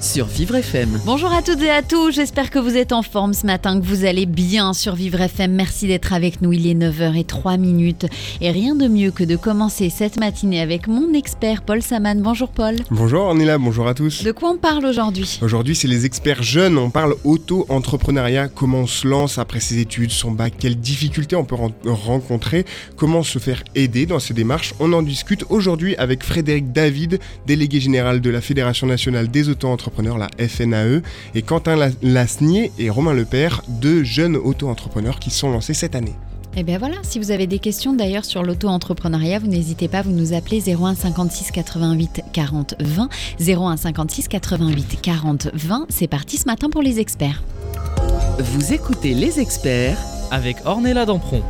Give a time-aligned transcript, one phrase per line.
[0.00, 0.98] Sur Vivre FM.
[1.04, 3.84] Bonjour à toutes et à tous, j'espère que vous êtes en forme ce matin, que
[3.84, 5.52] vous allez bien sur Vivre FM.
[5.52, 8.06] Merci d'être avec nous, il est 9h03 minutes.
[8.40, 12.18] Et rien de mieux que de commencer cette matinée avec mon expert Paul Saman.
[12.22, 12.76] Bonjour Paul.
[12.90, 14.24] Bonjour Ornella, bonjour à tous.
[14.24, 15.38] De quoi on parle aujourd'hui?
[15.42, 16.78] Aujourd'hui, c'est les experts jeunes.
[16.78, 21.44] On parle auto-entrepreneuriat, comment on se lance après ses études, son bac, quelles difficultés on
[21.44, 22.64] peut ren- rencontrer,
[22.96, 24.72] comment se faire aider dans ces démarches.
[24.80, 29.89] On en discute aujourd'hui avec Frédéric David, délégué général de la Fédération nationale des auto-entrepreneurs,
[29.98, 31.02] la FNAE,
[31.34, 36.14] et Quentin La- Lasnier et Romain Lepère, deux jeunes auto-entrepreneurs qui sont lancés cette année.
[36.56, 40.10] Eh bien voilà, si vous avez des questions d'ailleurs sur l'auto-entrepreneuriat, vous n'hésitez pas, vous
[40.10, 43.08] nous appelez 01 56 88 40 20.
[43.40, 45.86] 01 56 88 40 20.
[45.88, 47.42] C'est parti ce matin pour les experts.
[48.40, 49.98] Vous écoutez les experts
[50.32, 51.42] Avec Ornella Dampron.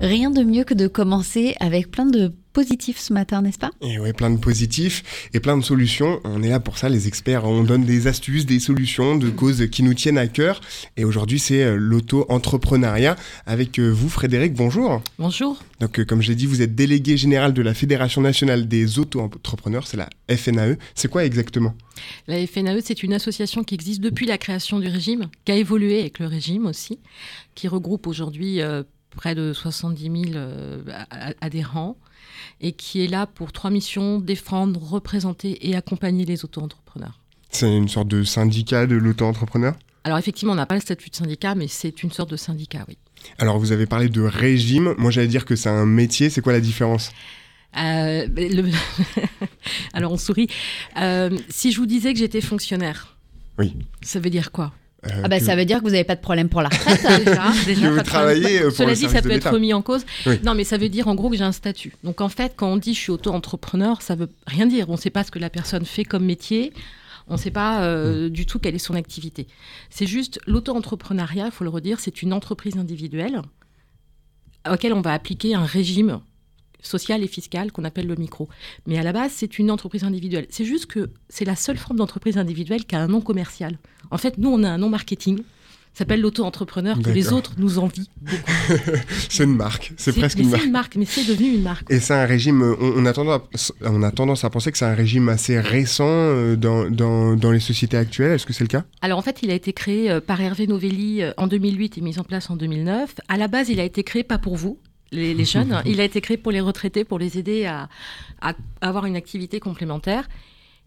[0.00, 3.70] Rien de mieux que de commencer avec plein de positifs ce matin, n'est-ce pas?
[3.82, 6.20] Et ouais, plein de positifs et plein de solutions.
[6.24, 7.44] On est là pour ça, les experts.
[7.44, 10.62] On donne des astuces, des solutions de causes qui nous tiennent à cœur.
[10.96, 13.16] Et aujourd'hui, c'est euh, l'auto-entrepreneuriat.
[13.46, 15.02] Avec euh, vous, Frédéric, bonjour.
[15.18, 15.62] Bonjour.
[15.80, 18.98] Donc, euh, comme je l'ai dit, vous êtes délégué général de la Fédération nationale des
[18.98, 20.76] auto-entrepreneurs, c'est la FNAE.
[20.94, 21.74] C'est quoi exactement?
[22.28, 26.00] La FNAE, c'est une association qui existe depuis la création du régime, qui a évolué
[26.00, 27.00] avec le régime aussi,
[27.54, 31.96] qui regroupe aujourd'hui euh, près de 70 000 euh, a- a- adhérents
[32.60, 37.18] et qui est là pour trois missions, défendre, représenter et accompagner les auto-entrepreneurs.
[37.50, 39.74] C'est une sorte de syndicat de l'auto-entrepreneur?
[40.04, 42.84] Alors effectivement, on n'a pas le statut de syndicat, mais c'est une sorte de syndicat,
[42.88, 42.98] oui.
[43.38, 44.94] Alors, vous avez parlé de régime.
[44.98, 46.28] Moi, j'allais dire que c'est un métier.
[46.28, 47.10] C'est quoi la différence?
[47.78, 48.70] Euh, le-
[49.94, 50.48] Alors on sourit.
[50.98, 53.16] Euh, si je vous disais que j'étais fonctionnaire,
[53.58, 53.74] Oui.
[54.02, 54.72] ça veut dire quoi?
[55.22, 57.24] Ah bah ça veut dire que vous n'avez pas de problème pour la retraite.
[57.24, 59.82] déjà, déjà, Que vous travaillez, euh, pour Cela le dit, ça peut être remis en
[59.82, 60.04] cause.
[60.26, 60.40] Oui.
[60.44, 61.94] Non, mais ça veut dire en gros que j'ai un statut.
[62.04, 64.88] Donc en fait, quand on dit je suis auto-entrepreneur, ça veut rien dire.
[64.88, 66.72] On ne sait pas ce que la personne fait comme métier.
[67.26, 69.46] On ne sait pas euh, du tout quelle est son activité.
[69.88, 73.40] C'est juste l'auto-entrepreneuriat, il faut le redire, c'est une entreprise individuelle
[74.70, 76.20] auquel on va appliquer un régime
[76.86, 78.48] social et fiscal qu'on appelle le micro.
[78.86, 80.46] Mais à la base, c'est une entreprise individuelle.
[80.50, 83.78] C'est juste que c'est la seule forme d'entreprise individuelle qui a un nom commercial.
[84.10, 85.38] En fait, nous, on a un nom marketing.
[85.94, 88.08] Ça s'appelle l'auto-entrepreneur que les autres nous envient.
[89.28, 89.92] C'est une marque.
[89.96, 90.64] C'est presque une c'est marque.
[90.64, 91.88] une marque, mais c'est devenu une marque.
[91.88, 94.72] Et c'est un régime, euh, on, on a tendance à, on a tendance à penser
[94.72, 98.32] que c'est un régime assez récent euh, dans, dans, dans les sociétés actuelles.
[98.32, 98.82] Est-ce que c'est le cas?
[99.02, 102.18] Alors en fait, il a été créé euh, par Hervé Novelli en 2008 et mis
[102.18, 103.14] en place en 2009.
[103.28, 104.80] À la base, il a été créé pas pour vous,
[105.14, 105.82] les, les jeunes.
[105.86, 107.88] il a été créé pour les retraités, pour les aider à,
[108.40, 110.28] à avoir une activité complémentaire.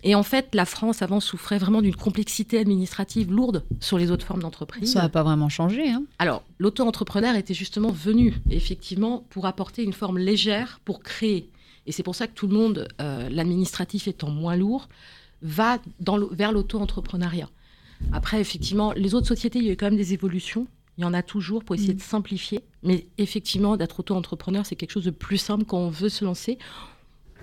[0.04, 4.26] Et en fait, la France avant souffrait vraiment d'une complexité administrative lourde sur les autres
[4.26, 4.94] formes d'entreprise.
[4.94, 5.90] Ça n'a pas vraiment changé.
[5.90, 6.04] Hein.
[6.20, 11.50] Alors, l'auto-entrepreneur était justement venu, effectivement, pour apporter une forme légère, pour créer.
[11.88, 14.88] Et c'est pour ça que tout le monde, euh, l'administratif étant moins lourd,
[15.42, 17.50] va dans vers l'auto-entrepreneuriat.
[18.12, 20.68] Après, effectivement, les autres sociétés, il y a eu quand même des évolutions.
[20.98, 22.62] Il y en a toujours pour essayer de simplifier.
[22.84, 26.58] Mais effectivement, d'être auto-entrepreneur, c'est quelque chose de plus simple quand on veut se lancer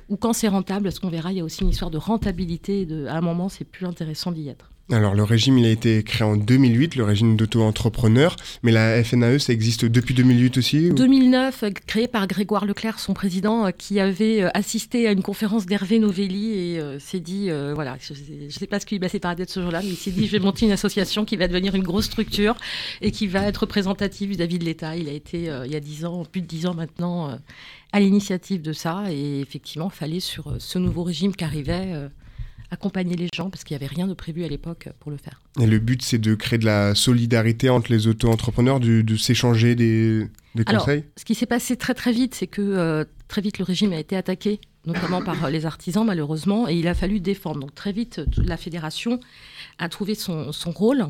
[0.09, 2.83] ou quand c'est rentable, parce qu'on verra, il y a aussi une histoire de rentabilité.
[2.83, 4.71] et De, à un moment, c'est plus intéressant d'y être.
[4.93, 8.37] Alors, le régime, il a été créé en 2008, le régime d'auto-entrepreneur.
[8.63, 12.99] Mais la FNAE, ça existe depuis 2008 aussi ou- 2009, euh, créé par Grégoire Leclerc,
[12.99, 17.49] son président, euh, qui avait euh, assisté à une conférence d'Hervé Novelli et s'est dit,
[17.75, 18.13] voilà, je
[18.45, 20.11] ne sais pas ce qui lui passait par la tête ce jour-là, mais il s'est
[20.11, 22.55] dit, je vais monter une association qui va devenir une grosse structure
[23.01, 24.97] et qui va être représentative vis-à-vis de l'État.
[24.97, 27.39] Il a été, il y a 10 ans, plus de 10 ans maintenant,
[27.93, 29.05] à l'initiative de ça.
[29.11, 31.89] Et effectivement, il fallait, sur ce nouveau régime qui arrivait,
[32.71, 35.41] accompagner les gens parce qu'il n'y avait rien de prévu à l'époque pour le faire.
[35.61, 39.75] Et le but, c'est de créer de la solidarité entre les auto-entrepreneurs, de, de s'échanger
[39.75, 41.05] des, des Alors, conseils?
[41.17, 43.99] Ce qui s'est passé très très vite, c'est que euh, très vite le régime a
[43.99, 47.61] été attaqué, notamment par euh, les artisans malheureusement, et il a fallu défendre.
[47.61, 49.21] Donc très vite, toute la fédération
[49.79, 51.07] a trouvé son, son rôle.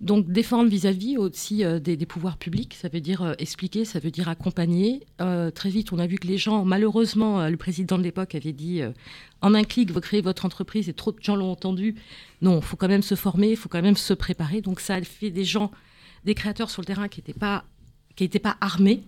[0.00, 4.10] Donc défendre vis-à-vis aussi euh, des, pouvoirs publics, ça veut dire euh, expliquer, ça veut
[4.10, 5.04] dire accompagner.
[5.20, 8.52] Euh, très vite, on a vu que les gens, malheureusement, le président de l'époque avait
[8.52, 8.82] dit
[9.40, 11.96] en un clic, vous créez votre entreprise, et trop de gens l'ont entendu.
[12.42, 14.60] Non, il faut quand même se former, il faut quand même se préparer.
[14.60, 15.70] Donc ça a fait des gens,
[16.24, 17.64] des créateurs sur le terrain qui n'étaient pas,
[18.14, 19.02] qui n'étaient pas armés.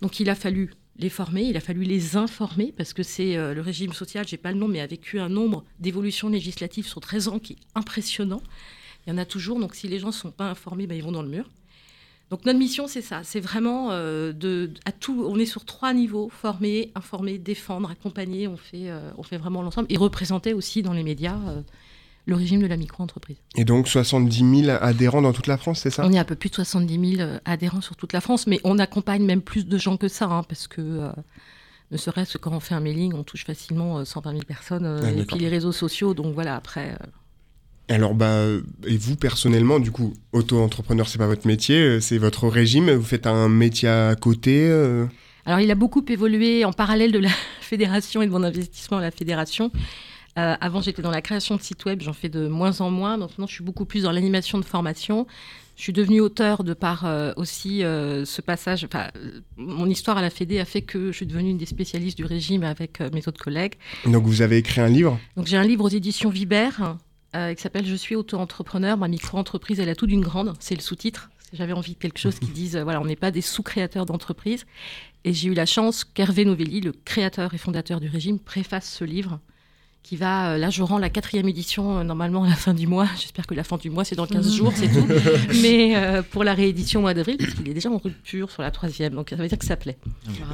[0.00, 3.54] Donc il a fallu les former, il a fallu les informer, parce que c'est euh,
[3.54, 7.00] le régime social, j'ai pas le nom, mais a vécu un nombre d'évolutions législatives sur
[7.00, 8.42] 13 ans qui est impressionnant.
[9.06, 9.58] Il y en a toujours.
[9.58, 11.48] Donc si les gens ne sont pas informés, ben, ils vont dans le mur.
[12.28, 13.22] Donc notre mission, c'est ça.
[13.24, 15.24] C'est vraiment euh, de, à tout.
[15.26, 18.46] On est sur trois niveaux former, informer, défendre, accompagner.
[18.46, 21.38] On fait, euh, on fait vraiment l'ensemble et représenter aussi dans les médias
[22.26, 23.36] le régime de la micro-entreprise.
[23.56, 26.04] Et donc 70 000 adhérents dans toute la France, c'est ça?
[26.06, 28.78] On est à peu plus de 70 000 adhérents sur toute la France, mais on
[28.78, 31.10] accompagne même plus de gens que ça, hein, parce que
[31.90, 35.10] ne serait-ce que quand on fait un mailing, on touche facilement 120 000 personnes, Ah,
[35.10, 36.14] et puis les réseaux sociaux.
[36.14, 36.96] Donc voilà, après.
[37.88, 38.44] Alors, bah,
[38.86, 42.88] et vous personnellement, du coup, auto-entrepreneur, c'est pas votre métier, euh, c'est votre régime.
[42.92, 44.68] Vous faites un métier à côté.
[44.70, 45.06] euh,
[45.44, 47.30] Alors, il a beaucoup évolué en parallèle de la
[47.60, 49.72] fédération et de mon investissement à la fédération.
[50.38, 53.16] Euh, avant, j'étais dans la création de sites web, j'en fais de moins en moins.
[53.16, 55.26] Maintenant, je suis beaucoup plus dans l'animation de formation.
[55.76, 58.84] Je suis devenue auteur de par euh, aussi euh, ce passage.
[58.84, 59.08] Enfin,
[59.56, 62.24] mon histoire à la Fédé a fait que je suis devenue une des spécialistes du
[62.24, 63.74] régime avec mes autres collègues.
[64.06, 65.18] Donc, vous avez écrit un livre?
[65.36, 66.70] Donc, j'ai un livre aux éditions Viber
[67.34, 68.96] euh, qui s'appelle Je suis auto-entrepreneur.
[68.96, 70.54] Ma micro-entreprise, elle a tout d'une grande.
[70.58, 71.30] C'est le sous-titre.
[71.52, 74.66] J'avais envie de quelque chose qui dise voilà, on n'est pas des sous-créateurs d'entreprise.
[75.24, 79.04] Et j'ai eu la chance qu'Hervé Novelli, le créateur et fondateur du régime, préface ce
[79.04, 79.38] livre
[80.02, 82.86] qui va, euh, là je rends la quatrième édition euh, normalement à la fin du
[82.86, 85.06] mois, j'espère que la fin du mois c'est dans 15 jours, c'est tout,
[85.62, 88.62] mais euh, pour la réédition au mois d'avril, parce qu'il est déjà en rupture sur
[88.62, 89.98] la troisième, donc ça veut dire que ça plaît.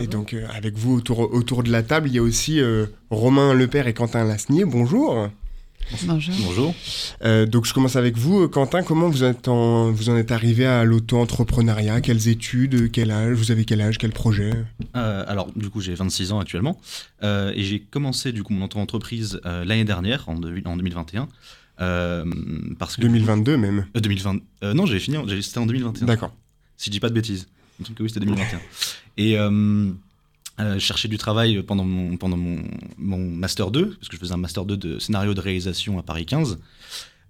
[0.01, 2.87] Et donc, euh, avec vous autour, autour de la table, il y a aussi euh,
[3.11, 4.65] Romain Lepère et Quentin Lasnier.
[4.65, 5.29] Bonjour.
[6.07, 6.35] Bonjour.
[6.45, 6.75] Bonjour.
[7.25, 8.83] Euh, donc, je commence avec vous, euh, Quentin.
[8.83, 12.01] Comment vous, êtes en, vous en êtes arrivé à l'auto-entrepreneuriat?
[12.01, 12.91] Quelles études?
[12.91, 13.37] Quel âge?
[13.37, 13.97] Vous avez quel âge?
[13.99, 14.53] Quel projet?
[14.97, 16.81] Euh, alors, du coup, j'ai 26 ans actuellement
[17.23, 21.29] euh, et j'ai commencé du coup mon auto-entreprise euh, l'année dernière, en, de- en 2021.
[21.81, 22.25] euh,
[22.79, 23.87] parce que 2022 même.
[23.97, 24.37] Euh, 2020.
[24.65, 25.17] euh, non, j'ai fini.
[25.19, 26.07] en- j'ai- C'était en 2021.
[26.07, 26.33] D'accord.
[26.77, 27.47] Si je dis pas de bêtises.
[27.79, 28.61] Me semble que oui, c'était 2021.
[29.19, 29.39] Et
[30.59, 34.39] euh, cherchais du travail pendant mon, pendant mon, Master 2, parce que je faisais un
[34.39, 36.59] Master 2 de scénario de réalisation à Paris 15.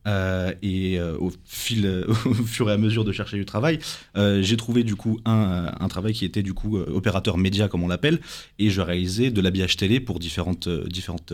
[0.07, 3.79] Euh, et euh, au, fil, au fur et à mesure de chercher du travail,
[4.17, 7.83] euh, j'ai trouvé du coup un, un travail qui était du coup opérateur média comme
[7.83, 8.21] on l'appelle,
[8.59, 11.33] et je réalisais de l'habillage télé pour différentes, différentes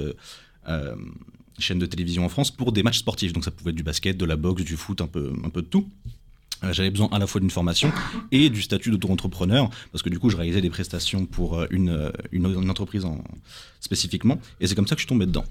[1.59, 3.33] chaînes de télévision en France pour des matchs sportifs.
[3.33, 5.63] Donc ça pouvait être du basket, de la boxe, du foot, un peu, un peu
[5.63, 5.89] de tout.
[6.65, 7.93] Euh, J'avais besoin à la fois d'une formation
[8.31, 11.91] et du statut d'auto-entrepreneur, parce que du coup, je réalisais des prestations pour euh, une,
[11.91, 13.23] euh, une, une entreprise en,
[13.81, 15.45] spécifiquement, et c'est comme ça que je suis tombé dedans.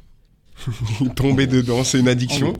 [1.15, 2.53] Tomber dedans, c'est une addiction?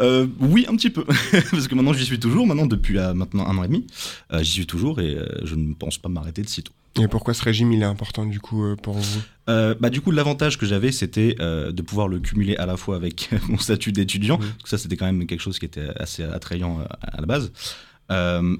[0.00, 1.04] Euh, oui, un petit peu,
[1.50, 3.86] parce que maintenant j'y suis toujours, maintenant depuis euh, maintenant un an et demi,
[4.32, 6.72] euh, j'y suis toujours et je ne pense pas m'arrêter de sitôt.
[7.00, 10.00] Et pourquoi ce régime il est important du coup euh, pour vous Euh, bah, du
[10.00, 13.58] coup, l'avantage que j'avais, c'était euh, de pouvoir le cumuler à la fois avec mon
[13.58, 14.38] statut d'étudiant.
[14.38, 17.26] parce que Ça, c'était quand même quelque chose qui était assez attrayant euh, à la
[17.26, 17.52] base.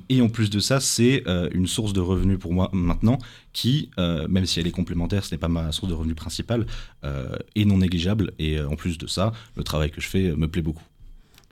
[0.09, 1.23] Et en plus de ça, c'est
[1.53, 3.19] une source de revenus pour moi maintenant
[3.53, 6.67] qui, même si elle est complémentaire, ce n'est pas ma source de revenus principale,
[7.05, 8.33] est non négligeable.
[8.41, 10.83] Et en plus de ça, le travail que je fais me plaît beaucoup.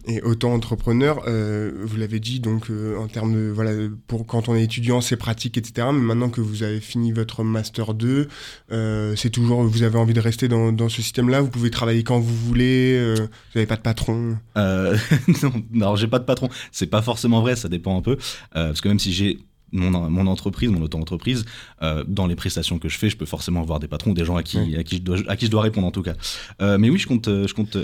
[0.06, 3.70] Et auto-entrepreneur, euh, vous l'avez dit, donc euh, en termes de, voilà,
[4.06, 5.88] pour quand on est étudiant, c'est pratique, etc.
[5.94, 8.28] Mais maintenant que vous avez fini votre Master 2,
[8.72, 12.04] euh, c'est toujours, vous avez envie de rester dans, dans ce système-là, vous pouvez travailler
[12.04, 14.36] quand vous voulez, vous n'avez pas de patron?
[14.56, 16.48] Non, non, j'ai pas de patron.
[16.70, 18.16] C'est pas forcément vrai, ça dépend un peu.
[18.52, 19.38] Parce que même si j'ai
[19.72, 21.44] mon, mon entreprise, mon auto-entreprise,
[21.82, 24.37] euh, dans les prestations que je fais, je peux forcément avoir des patrons, des gens
[24.37, 26.14] à qui, à qui, je, dois, à qui je dois répondre en tout cas.
[26.62, 27.76] Euh, mais oui, je compte, euh, je compte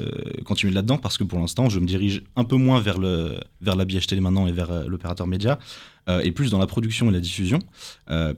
[0.44, 3.74] continuer là-dedans parce que pour l'instant, je me dirige un peu moins vers, le, vers
[3.76, 5.58] l'habillage télé maintenant et vers l'opérateur média.
[6.10, 7.58] euh, et plus dans la production et la diffusion,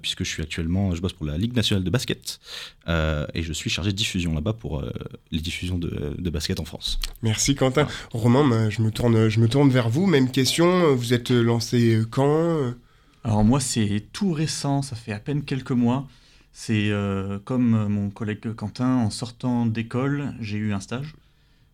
[0.01, 2.41] puisque je suis actuellement, je bosse pour la Ligue nationale de basket,
[2.89, 4.85] et je suis chargé de diffusion là-bas pour
[5.31, 6.99] les diffusions de, de basket en France.
[7.23, 7.87] Merci Quentin.
[8.13, 10.07] Romain, bah, je, me tourne, je me tourne vers vous.
[10.07, 12.75] Même question, vous êtes lancé quand
[13.25, 16.09] Alors moi, c'est tout récent, ça fait à peine quelques mois.
[16.53, 21.15] C'est euh, comme euh, mon collègue Quentin, en sortant d'école, j'ai eu un stage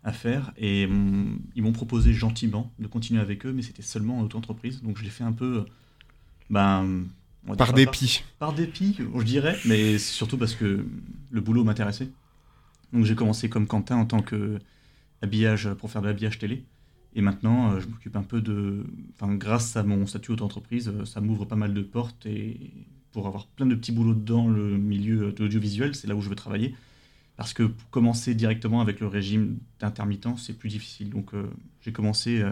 [0.04, 4.18] à faire et hum, ils m'ont proposé gentiment de continuer avec eux, mais c'était seulement
[4.18, 4.82] en auto-entreprise.
[4.82, 5.64] Donc je l'ai fait un peu, euh,
[6.48, 7.04] ben,
[7.46, 8.22] on va Par dire dépit.
[8.38, 10.86] Par, par dépit, je dirais, mais c'est surtout parce que
[11.30, 12.08] le boulot m'intéressait.
[12.92, 14.58] Donc j'ai commencé comme Quentin en tant que
[15.22, 16.64] habillage pour faire de l'habillage télé.
[17.14, 18.84] Et maintenant, euh, je m'occupe un peu de.
[19.14, 22.70] Enfin, grâce à mon statut auto-entreprise, euh, ça m'ouvre pas mal de portes et
[23.12, 26.28] pour avoir plein de petits boulots dans le milieu de l'audiovisuel, c'est là où je
[26.28, 26.74] veux travailler.
[27.36, 31.10] Parce que commencer directement avec le régime d'intermittent, c'est plus difficile.
[31.10, 31.50] Donc euh,
[31.80, 32.42] j'ai commencé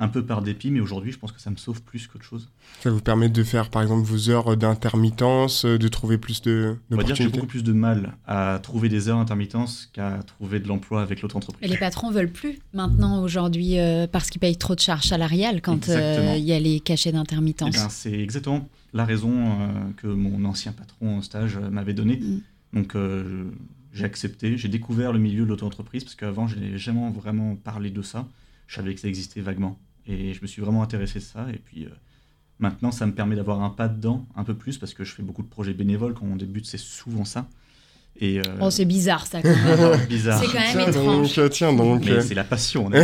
[0.00, 2.48] un peu par dépit, mais aujourd'hui, je pense que ça me sauve plus qu'autre chose.
[2.82, 6.76] Ça vous permet de faire par exemple vos heures d'intermittence, euh, de trouver plus de
[6.90, 10.18] On va dire que j'ai beaucoup plus de mal à trouver des heures d'intermittence qu'à
[10.26, 11.70] trouver de l'emploi avec l'autre Et entreprise.
[11.70, 15.88] les patrons veulent plus maintenant aujourd'hui euh, parce qu'ils payent trop de charges salariales quand
[15.88, 17.74] euh, il y a les cachets Eh d'intermittence.
[17.76, 22.16] ben, c'est exactement la raison euh, que mon ancien patron en stage euh, m'avait donnée.
[22.18, 22.40] Mm.
[22.72, 23.44] Donc euh,
[23.92, 27.54] je- j'ai accepté, j'ai découvert le milieu de l'auto-entreprise parce qu'avant je n'avais jamais vraiment
[27.54, 28.26] parlé de ça.
[28.66, 29.78] Je savais que ça existait vaguement.
[30.06, 31.46] Et je me suis vraiment intéressé à ça.
[31.52, 31.88] Et puis
[32.58, 35.22] maintenant, ça me permet d'avoir un pas dedans un peu plus parce que je fais
[35.22, 36.14] beaucoup de projets bénévoles.
[36.14, 37.48] Quand on débute, c'est souvent ça.
[38.20, 39.40] Et Oh, c'est bizarre ça.
[39.42, 40.06] Quand même.
[40.08, 40.40] bizarre.
[40.40, 41.34] C'est quand même Tiens étrange.
[41.36, 42.04] donc, tiens donc.
[42.04, 42.90] Mais c'est la passion.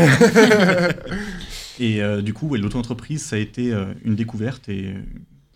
[1.80, 5.00] et euh, du coup, ouais, l'auto-entreprise, ça a été euh, une découverte et euh,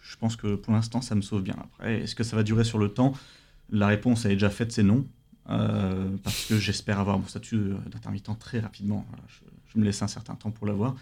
[0.03, 1.57] je pense que pour l'instant, ça me sauve bien.
[1.59, 3.13] Après, est-ce que ça va durer sur le temps?
[3.71, 5.05] La réponse, elle est déjà faite, c'est non.
[5.47, 9.05] parce que j'espère avoir mon statut d'intermittent très rapidement.
[9.11, 9.41] Voilà, je,
[9.75, 10.95] je, me laisse un certain temps pour l'avoir.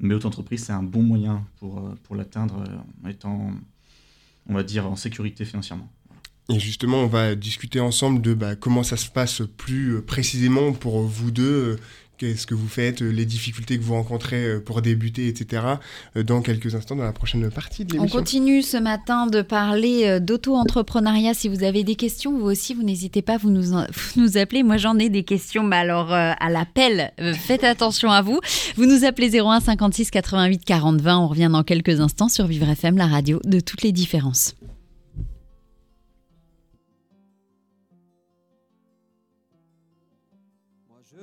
[0.00, 2.64] Mais auto-entreprise, c'est un bon moyen pour, pour l'atteindre
[3.04, 3.52] en étant,
[4.48, 5.88] on va dire, en sécurité financièrement.
[6.50, 11.00] Et justement, on va discuter ensemble de bah, comment ça se passe plus précisément pour
[11.02, 11.78] vous deux.
[12.18, 15.62] Qu'est-ce que vous faites, les difficultés que vous rencontrez pour débuter, etc.
[16.14, 18.18] dans quelques instants dans la prochaine partie de On l'émission.
[18.18, 21.34] continue ce matin de parler d'auto-entrepreneuriat.
[21.34, 24.36] Si vous avez des questions, vous aussi, vous n'hésitez pas, vous nous, en- vous nous
[24.38, 24.62] appelez.
[24.62, 28.38] Moi, j'en ai des questions, mais alors euh, à l'appel, euh, faites attention à vous.
[28.76, 31.18] Vous nous appelez 01 56 88 40 20.
[31.18, 34.54] On revient dans quelques instants sur Vivre FM, la radio de toutes les différences.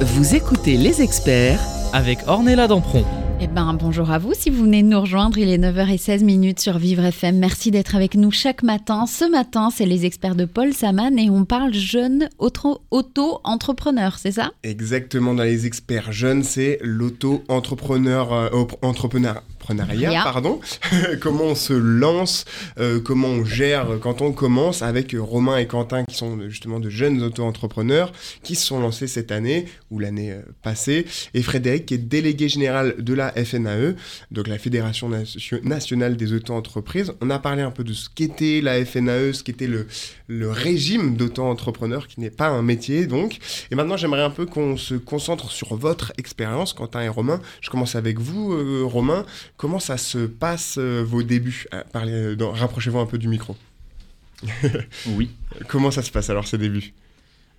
[0.00, 1.60] Vous écoutez les experts
[1.92, 3.04] avec Ornella Dampron.
[3.40, 4.32] Eh ben, bonjour à vous.
[4.34, 7.38] Si vous venez de nous rejoindre, il est 9h16 minutes sur Vivre FM.
[7.38, 9.06] Merci d'être avec nous chaque matin.
[9.06, 14.32] Ce matin, c'est les experts de Paul Saman et on parle jeunes auto- auto-entrepreneurs, c'est
[14.32, 14.50] ça?
[14.64, 19.42] Exactement, dans les experts jeunes, c'est l'auto-entrepreneur, euh, op- entrepreneur.
[19.72, 20.22] Entrepreneuriat, Ria.
[20.24, 20.60] pardon.
[21.20, 22.44] comment on se lance,
[22.78, 26.38] euh, comment on gère euh, quand on commence avec euh, Romain et Quentin qui sont
[26.48, 31.86] justement de jeunes auto-entrepreneurs qui se sont lancés cette année ou l'année passée et Frédéric
[31.86, 33.94] qui est délégué général de la FNAE,
[34.30, 37.12] donc la Fédération Nation- Nationale des Auto-Entreprises.
[37.20, 39.86] On a parlé un peu de ce qu'était la FNAE, ce qu'était le,
[40.28, 43.38] le régime d'auto-entrepreneur qui n'est pas un métier donc.
[43.70, 47.40] Et maintenant j'aimerais un peu qu'on se concentre sur votre expérience, Quentin et Romain.
[47.60, 49.24] Je commence avec vous, euh, Romain.
[49.58, 53.56] Comment ça se passe euh, vos débuts Ah, parlez, euh, Rapprochez-vous un peu du micro.
[55.08, 55.30] Oui.
[55.66, 56.94] Comment ça se passe alors ces débuts?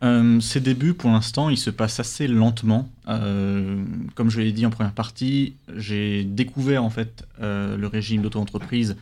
[0.01, 2.89] Euh, ces débuts, pour l'instant, ils se passent assez lentement.
[3.07, 3.83] Euh,
[4.15, 8.95] comme je l'ai dit en première partie, j'ai découvert en fait euh, le régime d'auto-entreprise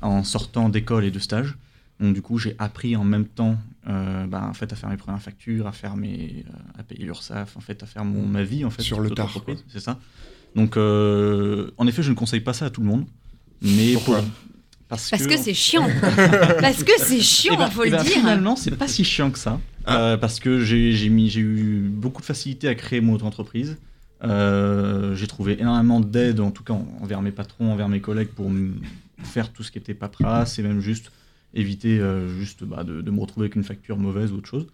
[0.00, 1.56] en sortant d'école et de stage.
[2.00, 5.22] Donc du coup, j'ai appris en même temps bah, en fait, à faire mes premières
[5.22, 6.44] factures, à, faire mes,
[6.76, 9.44] à payer l'URSSAF, en fait, à faire mon, ma vie en fait, Sur le tard,
[9.68, 9.98] C'est ça.
[10.54, 13.04] Donc euh, en effet, je ne conseille pas ça à tout le monde.
[13.62, 14.28] Mais Pourquoi pour-
[14.88, 15.88] parce, Parce que c'est chiant.
[16.60, 18.12] Parce que c'est chiant, Eh ben- faut eh le ben, dire.
[18.12, 19.58] Finalement, c'est pas si chiant que ça.
[19.86, 19.98] Ah.
[19.98, 23.78] Euh, parce que j'ai eu beaucoup de facilité à créer mon auto-entreprise.
[24.22, 28.28] Euh, j'ai trouvé énormément d'aide, en tout cas en- envers mes patrons, envers mes collègues,
[28.28, 28.74] pour me
[29.24, 31.10] faire tout ce qui était paperasse et même juste
[31.54, 34.66] éviter euh, juste bah, de, de me retrouver avec une facture mauvaise ou autre chose.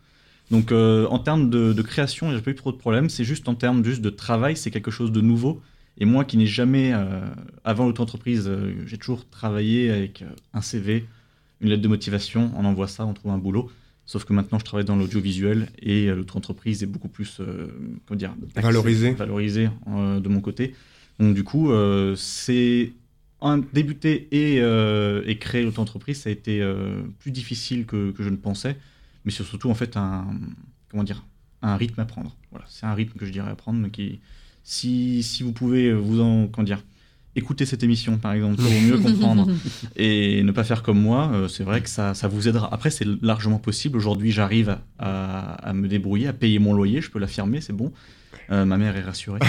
[0.51, 3.09] Donc euh, en termes de, de création, j'ai pas eu trop de problèmes.
[3.09, 5.61] C'est juste en termes juste de travail, c'est quelque chose de nouveau.
[5.99, 7.21] Et moi qui n'ai jamais, euh,
[7.65, 11.05] avant l'auto-entreprise, euh, j'ai toujours travaillé avec euh, un CV,
[11.61, 13.71] une lettre de motivation, on envoie ça, on trouve un boulot.
[14.07, 17.67] Sauf que maintenant, je travaille dans l'audiovisuel et euh, l'auto-entreprise est beaucoup plus euh,
[18.07, 19.11] comment dire, taxée, Valorisée.
[19.13, 20.75] valorisée, de mon côté.
[21.19, 22.93] Donc du coup, euh, c'est
[23.73, 28.31] débuter et, euh, et créer l'auto-entreprise, ça a été euh, plus difficile que, que je
[28.31, 28.77] ne pensais,
[29.29, 30.25] mais c'est surtout en fait un
[30.91, 31.23] comment dire
[31.61, 32.35] un rythme à prendre.
[32.51, 34.21] Voilà, c'est un rythme que je dirais à prendre, mais qui
[34.65, 36.83] si, si vous pouvez vous en comment dire
[37.37, 39.47] écouter cette émission par exemple pour mieux comprendre
[39.97, 42.73] et ne pas faire comme moi, euh, c'est vrai que ça, ça vous aidera.
[42.73, 43.99] Après, c'est largement possible.
[43.99, 47.93] Aujourd'hui, j'arrive à, à- me débrouiller, à payer mon loyer, je peux l'affirmer, c'est bon.
[48.51, 49.41] Euh, ma mère est rassurée.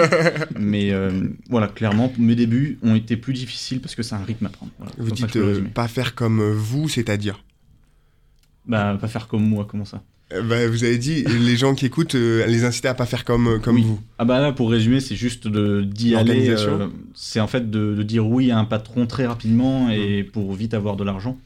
[0.58, 4.46] Mais euh, voilà, clairement, mes débuts ont été plus difficiles parce que c'est un rythme
[4.46, 4.72] à prendre.
[4.78, 7.42] Voilà, Vous dites euh, pas faire comme vous, c'est-à-dire
[8.68, 12.14] Bah, pas faire comme moi, comment ça bah, Vous avez dit, les gens qui écoutent,
[12.14, 13.82] euh, les inciter à pas faire comme, euh, comme Oui.
[13.82, 14.00] vous.
[14.18, 16.50] Ah bah là, pour résumer, c'est juste de- d'y aller.
[16.50, 20.52] Euh, c'est en fait de, de dire oui à un patron très rapidement et pour
[20.52, 21.38] vite avoir de l'argent.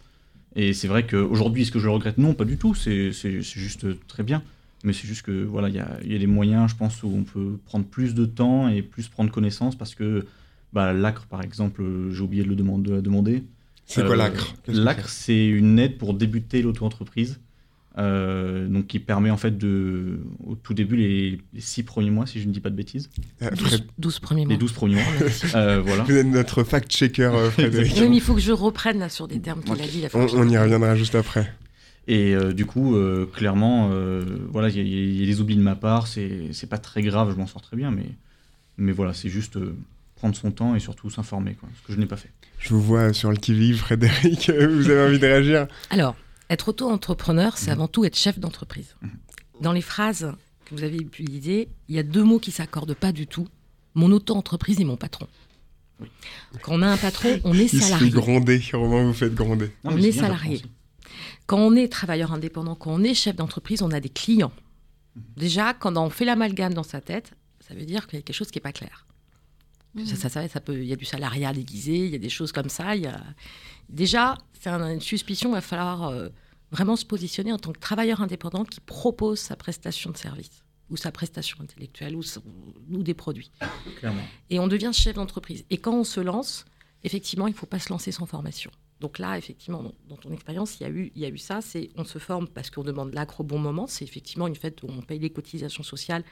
[0.56, 2.18] Et c'est vrai qu'aujourd'hui, est-ce que je le regrette?
[2.18, 2.74] Non, pas du tout.
[2.74, 4.42] C'est juste très bien.
[4.84, 7.06] Mais c'est juste que voilà, il y a, y a des moyens, je pense, où
[7.14, 10.26] on peut prendre plus de temps et plus prendre connaissance parce que
[10.72, 12.90] bah, l'ACRE, par exemple, j'ai oublié de le demander.
[12.90, 13.44] de demander.
[13.94, 14.54] C'est quoi Euh, l'ACRE?
[14.68, 15.46] L'ACRE, c'est?
[15.46, 17.38] une aide pour débuter l'auto-entreprise.
[17.98, 22.26] euh, donc qui permet en fait de, au tout début, les, les six premiers mois,
[22.26, 23.10] si je ne dis pas de bêtises,
[23.42, 24.52] Euh, 12, Fred- 12 premiers mois.
[24.54, 25.04] les 12 premiers mois,
[25.56, 26.02] euh, voilà.
[26.04, 27.92] Vous êtes notre fact-checker, euh, Frédéric.
[28.00, 30.04] Oui, mais il faut que je reprenne là sur des termes qu'il a dit.
[30.14, 31.52] on, on y reviendra juste après.
[32.08, 35.40] Et euh, du coup, euh, clairement, euh, voilà, il y, a- il y a des
[35.42, 38.06] oublis de ma part, c'est c'est pas très grave, je m'en sors très bien, mais,
[38.78, 39.76] mais voilà, c'est juste euh,
[40.22, 42.30] prendre son temps et surtout s'informer, quoi, ce que je n'ai pas fait.
[42.60, 44.50] Je vous vois sur le qui-vive, Frédéric.
[44.50, 45.66] Vous avez envie de réagir?
[45.90, 46.14] Alors,
[46.48, 47.72] être auto-entrepreneur, c'est Mhm.
[47.72, 48.94] avant tout être chef d'entreprise.
[49.02, 49.10] Mhm.
[49.62, 50.32] Dans les phrases
[50.64, 53.48] que vous avez utilisées, il y a deux mots qui s'accordent pas du tout.
[53.96, 55.26] Mon auto-entreprise et mon patron.
[56.00, 56.06] Oui.
[56.62, 58.10] Quand on a un patron, on est Il se fait salarié.
[58.10, 58.62] gronder.
[58.72, 59.72] Romain, vous faites gronder.
[59.82, 60.62] Non, On est bien, salarié.
[61.46, 64.52] Quand on est travailleur indépendant, quand on est chef d'entreprise, on a des clients.
[65.36, 68.36] Déjà, quand on fait l'amalgame dans sa tête, ça veut dire qu'il y a quelque
[68.36, 69.04] chose qui n'est pas clair.
[70.06, 72.30] Ça, ça, ça, ça peut, il y a du salariat déguisé, il y a des
[72.30, 72.96] choses comme ça.
[72.96, 73.20] Il y a...
[73.88, 76.28] Déjà, c'est un- une suspicion, il va falloir euh,
[76.70, 80.96] vraiment se positionner en tant que travailleur indépendant qui propose sa prestation de service ou
[80.96, 82.42] sa prestation intellectuelle ou, son-
[82.90, 83.50] ou des produits.
[83.98, 84.22] clairement.
[84.50, 85.64] Et on devient chef d'entreprise.
[85.68, 86.64] Et quand on se lance,
[87.04, 88.70] effectivement, il ne faut pas se lancer sans formation.
[89.00, 91.36] Donc là, effectivement, dans, dans ton expérience, il y a eu, il y a eu
[91.38, 91.60] ça.
[91.60, 93.86] C'est on se forme parce qu'on demande l'acre au bon moment.
[93.88, 96.24] C'est effectivement une fête où on paye les cotisations sociales,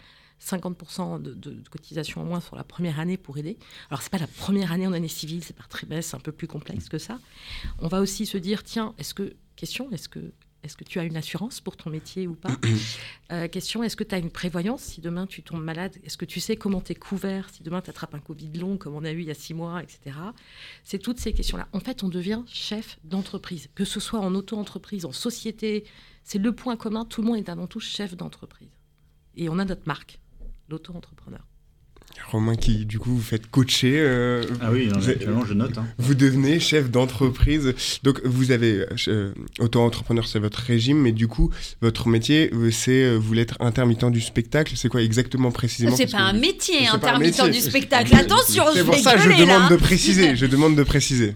[0.43, 3.59] 50% de, de, de cotisations en moins sur la première année pour aider.
[3.91, 6.33] Alors c'est pas la première année en année civile, c'est par trimestre, c'est un peu
[6.33, 7.19] plus complexe que ça.
[7.79, 11.05] On va aussi se dire, tiens, est-ce que question, est-ce que est-ce que tu as
[11.05, 12.51] une assurance pour ton métier ou pas?
[13.33, 15.97] Euh, Question, est-ce que tu as une prévoyance si demain tu tombes malade?
[16.03, 18.77] Est-ce que tu sais comment tu es couvert si demain tu attrapes un Covid long
[18.77, 20.17] comme on a eu il y a six mois, etc.
[20.83, 21.69] C'est toutes ces questions-là.
[21.73, 25.85] En fait, on devient chef d'entreprise, que ce soit en auto-entreprise, en société.
[26.25, 28.73] C'est le point commun, tout le monde est avant tout chef d'entreprise.
[29.37, 30.19] Et on a notre marque,
[30.71, 31.41] l'auto-entrepreneur.
[32.31, 33.95] Romain, qui du coup vous faites coacher.
[33.99, 35.77] euh, Ah oui, vous, êtes- actuellement, je note.
[35.79, 35.87] hein.
[35.99, 37.73] vous devenez chef d'entreprise.
[38.03, 43.05] Donc vous avez euh, auto-entrepreneur, c'est votre régime, mais du coup votre métier, euh, c'est
[43.05, 44.75] euh, vous voulez être intermittent du spectacle.
[44.77, 45.97] C'est quoi exactement précisément?
[45.97, 47.51] C'est pas un métier, un intermittent métier.
[47.63, 48.15] du spectacle.
[48.15, 49.69] Attention, je C'est pour ça que je demande là.
[49.71, 50.37] de préciser.
[50.37, 51.35] Je demande de préciser.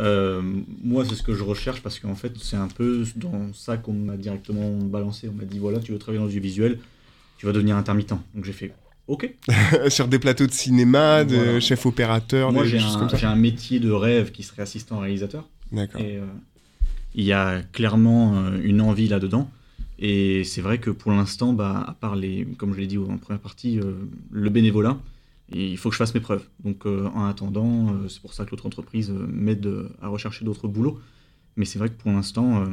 [0.00, 0.42] Euh,
[0.82, 3.92] moi, c'est ce que je recherche parce qu'en fait, c'est un peu dans ça qu'on
[3.92, 5.28] m'a directement balancé.
[5.28, 6.78] On m'a dit voilà, tu veux travailler dans l'audiovisuel,
[7.44, 8.14] tu vas devenir intermittent.
[8.34, 8.72] Donc j'ai fait
[9.06, 9.30] ok.
[9.88, 11.60] Sur des plateaux de cinéma, de Voilà.
[11.60, 15.46] chef opérateur, Moi, j'ai un, métier de rêve qui serait assistant réalisateur.
[15.70, 16.00] D'accord.
[16.00, 16.24] Et euh,
[17.14, 19.50] il y a clairement euh, une envie là-dedans.
[19.98, 23.18] Et c'est vrai que pour l'instant, bah, à part les, comme je l'ai dit en
[23.18, 23.92] première partie, euh,
[24.30, 24.96] le bénévolat,
[25.52, 26.44] il faut que je fasse mes preuves.
[26.64, 30.98] Donc en attendant, c'est pour ça que l'autre entreprise m'aide à rechercher d'autres boulots.
[31.56, 32.64] Mais c'est vrai que pour l'instant,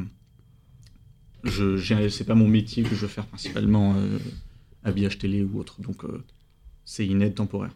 [1.43, 3.93] je c'est pas mon métier que je veux faire principalement
[4.83, 5.81] habillage télé ou autre.
[5.81, 6.23] Donc euh,
[6.85, 7.71] c'est une aide temporaire.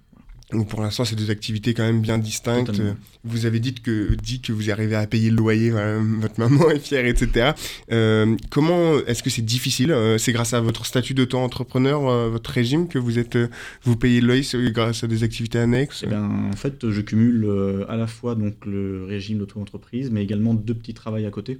[0.51, 2.67] Donc pour l'instant, c'est deux activités quand même bien distinctes.
[2.67, 2.95] Totalement.
[3.23, 6.69] Vous avez dit que, dit que vous arrivez à payer le loyer, voilà, votre maman
[6.69, 7.53] est fière, etc.
[7.91, 12.87] Euh, comment est-ce que c'est difficile euh, C'est grâce à votre statut d'auto-entrepreneur, votre régime,
[12.87, 13.39] que vous êtes,
[13.81, 16.03] vous payez le loyer grâce à des activités annexes?
[16.05, 17.49] Eh ben, en fait, je cumule
[17.89, 21.59] à la fois donc, le régime d'auto-entreprise, mais également deux petits travails à côté.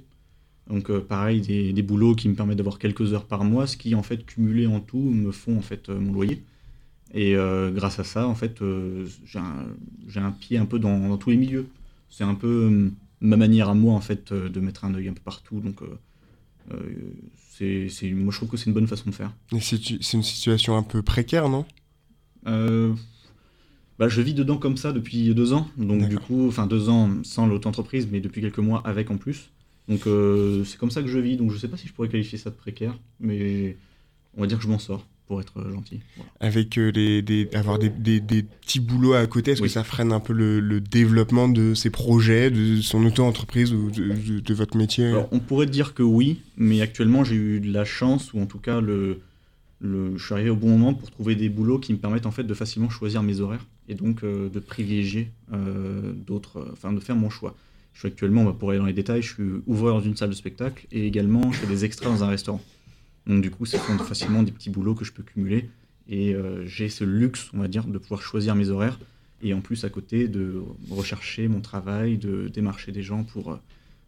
[0.68, 3.76] Donc euh, pareil, des, des boulots qui me permettent d'avoir quelques heures par mois, ce
[3.76, 6.42] qui en fait cumulé en tout me font en fait euh, mon loyer.
[7.14, 8.60] Et euh, grâce à ça, en fait,
[9.24, 9.38] j'ai
[10.18, 11.68] un, pied un peu dans, dans tous les milieux.
[12.10, 15.22] C'est un peu ma manière à moi en fait de mettre un œil un peu
[15.24, 15.60] partout.
[15.60, 15.80] Donc
[17.48, 19.32] c'est, moi je trouve que c'est une bonne façon de faire.
[19.60, 21.64] C'est une situation un peu précaire, non?
[22.44, 25.68] Bah, je vis dedans comme ça depuis deux ans.
[25.78, 29.50] Donc, du coup, enfin, deux ans sans l'auto-entreprise, mais depuis quelques mois avec en plus.
[29.88, 31.36] Donc, euh, c'est comme ça que je vis.
[31.36, 33.76] Donc, je sais pas si je pourrais qualifier ça de précaire, mais
[34.36, 36.00] on va dire que je m'en sors, pour être euh, gentil.
[36.16, 36.30] Voilà.
[36.40, 39.68] Avec euh, les, des, avoir des, des- des petits boulots à côté, est-ce Oui.
[39.68, 43.90] que ça freine un peu le, le développement de ses projets, de son auto-entreprise ou
[43.90, 45.06] de, de- de votre métier?
[45.06, 48.46] Alors, on pourrait dire que oui, mais actuellement, j'ai eu de la chance, ou en
[48.46, 49.20] tout cas, le,
[49.80, 52.32] le, je suis arrivé au bon moment pour trouver des boulots qui me permettent en
[52.32, 56.98] fait de facilement choisir mes horaires et donc euh, de privilégier euh, d'autres, enfin de
[56.98, 57.54] faire mon choix.
[57.96, 60.28] Je suis actuellement, bah, pour aller dans les détails, je suis ouvreur dans une salle
[60.28, 62.60] de spectacle et également je fais des extras dans un restaurant.
[63.26, 65.70] Donc du coup, c'est facilement des petits boulots que je peux cumuler
[66.06, 69.00] et euh, j'ai ce luxe, on va dire, de pouvoir choisir mes horaires
[69.42, 73.56] et en plus à côté de rechercher mon travail, de démarcher des gens pour euh,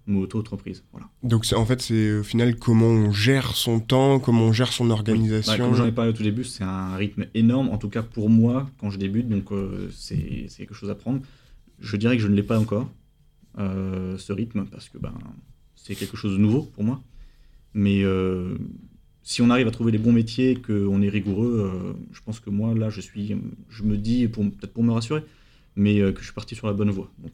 [0.06, 0.82] mon auto-entreprise.
[0.92, 1.08] Voilà.
[1.22, 4.84] Donc en fait, c'est au final comment on gère son temps, comment on gère son
[4.84, 4.92] Oui.
[4.92, 5.50] organisation.
[5.50, 8.02] Bah, comme j'en ai parlé au tout début, c'est un rythme énorme, en tout cas
[8.02, 11.22] pour moi, quand je débute, donc euh, c'est quelque chose à prendre.
[11.80, 12.86] Je dirais que je ne l'ai pas encore,
[13.58, 15.14] ce rythme, parce que ben,
[15.74, 17.02] c'est quelque chose de nouveau pour moi.
[17.74, 18.56] Mais euh,
[19.22, 22.50] si on arrive à trouver les bons métiers, qu'on est rigoureux, euh, je pense que
[22.50, 23.36] moi, là, je suis,
[23.68, 25.22] je me dis, peut-être pour me rassurer,
[25.76, 27.10] mais euh, que je suis parti sur la bonne voie.
[27.18, 27.32] Donc,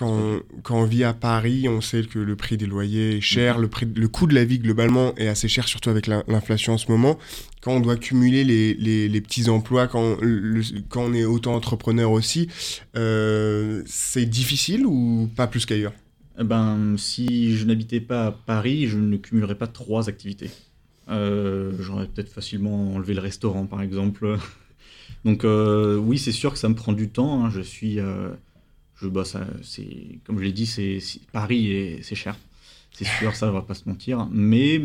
[0.00, 3.58] Quand, quand on vit à Paris, on sait que le prix des loyers est cher,
[3.58, 6.72] le, prix, le coût de la vie globalement est assez cher, surtout avec la- l'inflation
[6.72, 7.18] en ce moment.
[7.60, 12.10] Quand on doit cumuler les, les- les petits emplois, quand, le- quand on est auto-entrepreneur
[12.10, 12.48] aussi,
[12.96, 15.92] euh, c'est difficile ou pas plus qu'ailleurs?
[16.40, 20.48] Eh ben, si je n'habitais pas à Paris, je ne cumulerais pas trois activités.
[21.10, 24.38] Euh, J'aurais peut-être facilement enlevé le restaurant, par exemple.
[25.26, 27.44] Donc, euh, oui, c'est sûr que ça me prend du temps.
[27.44, 27.50] hein.
[27.50, 27.98] Je suis.
[29.00, 32.36] Je, bah, ça, c'est, comme je l'ai dit, c'est, c'est- Paris, est- c'est cher.
[32.92, 34.28] C'est sûr, ça, on va pas se mentir.
[34.32, 34.80] Mais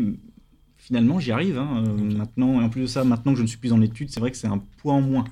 [0.78, 1.58] finalement, j'y arrive.
[1.58, 1.84] hein.
[1.88, 4.10] Euh, Maintenant, et en plus de ça, maintenant que je ne suis plus en études,
[4.10, 5.26] c'est vrai que c'est un poids en moins.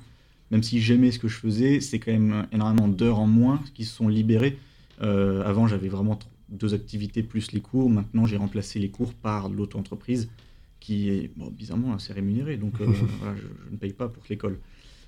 [0.50, 3.84] Même si j'aimais ce que je faisais, c'est quand même énormément d'heures en moins qui
[3.84, 4.58] se sont libérées.
[5.02, 6.18] Euh, avant, j'avais vraiment
[6.48, 7.88] deux activités plus les cours.
[7.90, 10.28] Maintenant, j'ai remplacé les cours par l'auto-entreprise,
[10.80, 12.56] qui est bon, bizarrement assez rémunérée.
[12.58, 12.86] Donc, euh,
[13.20, 14.58] voilà, je, je ne paye pas pour l'école.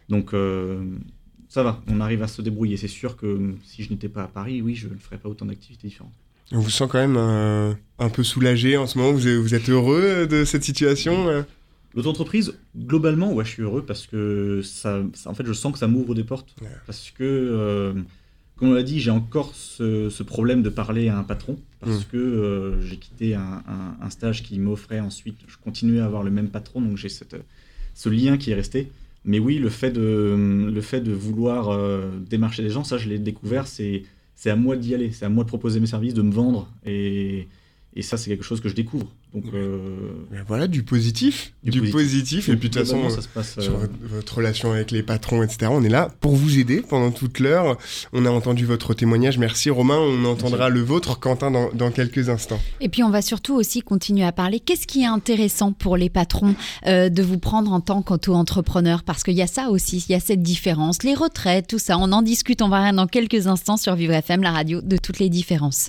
[0.08, 0.32] Donc,
[1.48, 2.76] ça va, on arrive à se débrouiller.
[2.76, 5.28] C'est sûr que euh, si je n'étais pas à Paris, oui, je ne ferais pas
[5.28, 6.12] autant d'activités différentes.
[6.52, 9.54] On vous sent quand même euh, un peu soulagé en ce moment, vous êtes, vous
[9.54, 11.42] êtes heureux de cette situation euh?
[11.94, 15.78] L'auto-entreprise, globalement, ouais, je suis heureux parce que ça, ça- en fait, je sens que
[15.78, 16.54] ça m'ouvre des portes.
[16.60, 16.68] Ouais.
[16.86, 17.94] Parce que, euh,
[18.56, 22.00] comme on l'a dit, j'ai encore ce, ce problème de parler à un patron parce
[22.00, 22.04] Mm.
[22.12, 25.38] que euh, j'ai quitté un, un- un stage qui m'offrait ensuite.
[25.48, 28.90] Je continuais à avoir le même patron, donc j'ai ce lien qui est resté.
[29.26, 33.66] Mais oui, le fait de, vouloir euh, démarcher des gens, ça, je l'ai découvert.
[33.66, 34.04] C'est,
[34.46, 36.72] à moi d'y aller, c'est à moi de proposer mes services, de me vendre.
[37.96, 39.06] Et ça, c'est quelque chose que je découvre.
[39.34, 39.78] Donc, euh,
[40.46, 41.94] Voilà, du positif, du, Du positif.
[41.96, 42.48] positif.
[42.50, 43.58] Et puis de toute façon, globalement, ça se passe.
[43.60, 45.70] sur euh, votre, votre relation avec les patrons, etc.
[45.70, 47.76] On est là pour vous aider pendant toute l'heure.
[48.12, 49.38] On a entendu votre témoignage.
[49.38, 49.98] Merci Romain.
[49.98, 52.60] On entendra le vôtre, Quentin, dans, dans quelques instants.
[52.80, 54.60] Et puis on va surtout aussi continuer à parler.
[54.60, 56.54] Qu'est-ce qui est intéressant pour les patrons
[56.86, 59.02] euh, de vous prendre en tant qu'auto-entrepreneur?
[59.04, 61.96] Parce qu'il y a ça aussi, il y a cette différence, les retraites, tout ça.
[61.98, 64.96] On en discute, on va rien dans quelques instants sur Vivre FM, la radio de
[64.96, 65.88] toutes les différences.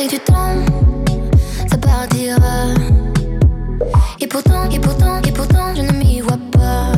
[0.00, 0.56] avec du temps,
[1.68, 2.74] ça partira.
[4.20, 6.92] Et pourtant, et pourtant, et pourtant, je ne m'y vois pas.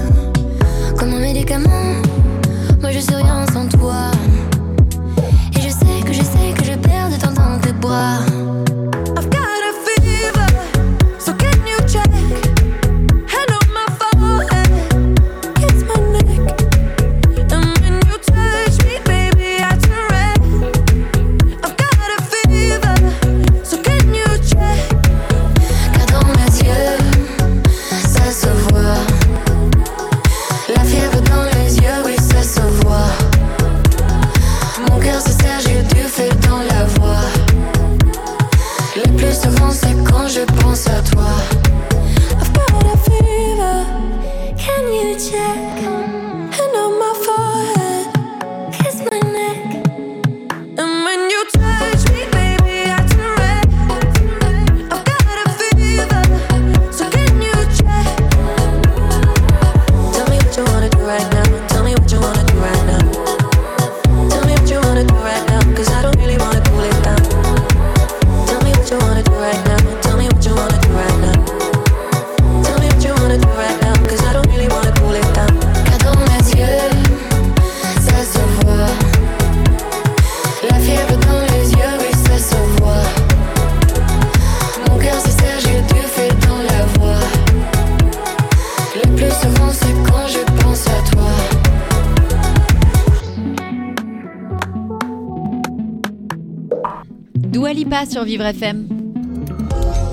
[0.96, 1.94] Comme un médicament,
[2.80, 4.10] moi je suis rien sans toi.
[5.56, 8.20] Et je sais que je sais que je perds de temps dans tes bras.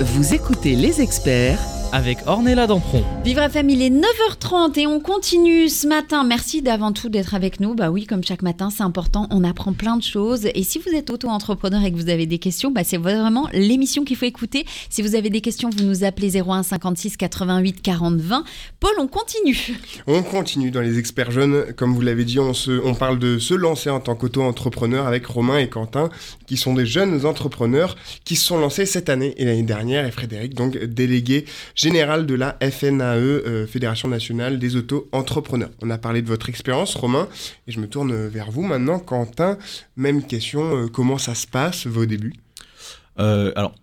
[0.00, 1.58] Vous écoutez les experts
[1.92, 3.04] avec Ornella Dampron.
[3.24, 6.24] Vivre FM, il est 9h30 et on continue ce matin.
[6.24, 7.74] Merci d'avant tout d'être avec nous.
[7.74, 9.26] Bah oui, comme chaque matin, c'est important.
[9.30, 10.46] On apprend plein de choses.
[10.54, 14.04] Et si vous êtes auto-entrepreneur et que vous avez des questions, bah c'est vraiment l'émission
[14.04, 14.64] qu'il faut écouter.
[14.88, 18.44] Si vous avez des questions, vous nous appelez 01 56 88 40 20.
[18.78, 19.58] Paul, on continue.
[20.06, 21.72] On continue dans les experts jeunes.
[21.76, 25.26] Comme vous l'avez dit, on, se, on parle de se lancer en tant qu'auto-entrepreneur avec
[25.26, 26.10] Romain et Quentin,
[26.46, 30.06] qui sont des jeunes entrepreneurs qui se sont lancés cette année et l'année dernière.
[30.06, 31.44] Et Frédéric, donc délégué
[31.84, 35.70] général de la FNAE, euh, Fédération nationale des auto-entrepreneurs.
[35.80, 37.26] On a parlé de votre expérience, Romain,
[37.66, 39.56] et je me tourne vers vous maintenant, Quentin.
[39.96, 42.34] Même question, euh, comment ça se passe, vos débuts?
[43.18, 43.74] Euh, alors,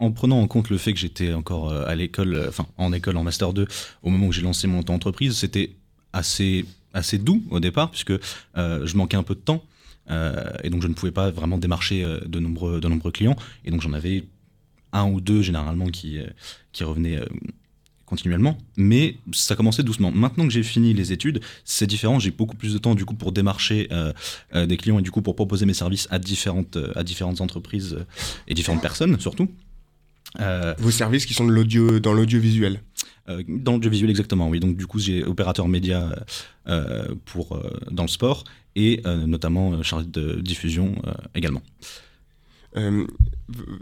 [0.00, 2.92] en prenant en compte le fait que j'étais encore euh, à l'école, euh, enfin en
[2.92, 3.66] école en master 2,
[4.02, 5.70] au moment où j'ai lancé mon entreprise, c'était
[6.12, 8.12] assez, assez doux au départ, puisque
[8.58, 9.64] euh, je manquais un peu de temps.
[10.10, 13.36] euh, et donc je ne pouvais pas vraiment démarcher euh, de nombreux, de nombreux clients.
[13.64, 14.24] Et donc j'en avais
[14.92, 16.26] un ou deux généralement qui, euh,
[16.76, 17.26] qui revenaient euh,
[18.06, 18.56] continuellement.
[18.76, 20.10] Mais ça commençait doucement.
[20.12, 22.18] Maintenant que j'ai fini les études, c'est différent.
[22.18, 24.12] J'ai beaucoup plus de temps du coup pour démarcher euh,
[24.54, 27.40] euh, des clients et du coup pour proposer mes services à différentes, euh, à différentes
[27.40, 27.98] entreprises
[28.46, 29.50] et différentes personnes surtout.
[30.78, 32.82] Vos services qui sont de l'audio, dans l'audiovisuel
[33.48, 34.60] dans l'audiovisuel exactement, oui.
[34.60, 36.14] Donc du coup, j'ai opérateur média
[37.24, 37.60] pour
[37.90, 38.44] dans le sport
[38.76, 40.94] et notamment chargé de diffusion
[41.34, 41.62] également.
[42.76, 43.06] Euh,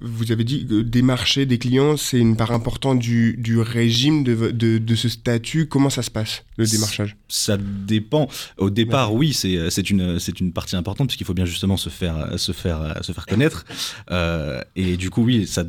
[0.02, 5.08] vous avez dit que démarcher des clients, c'est une part importante du, régime de, ce
[5.08, 5.66] statut.
[5.66, 7.16] Comment ça se passe, le démarchage?
[7.28, 8.28] Ça dépend.
[8.58, 12.52] Au départ, oui, c'est c'est une partie importante puisqu'il faut bien justement se faire se
[12.52, 13.64] faire se faire connaître.
[14.10, 15.64] Euh, et du coup, oui, ça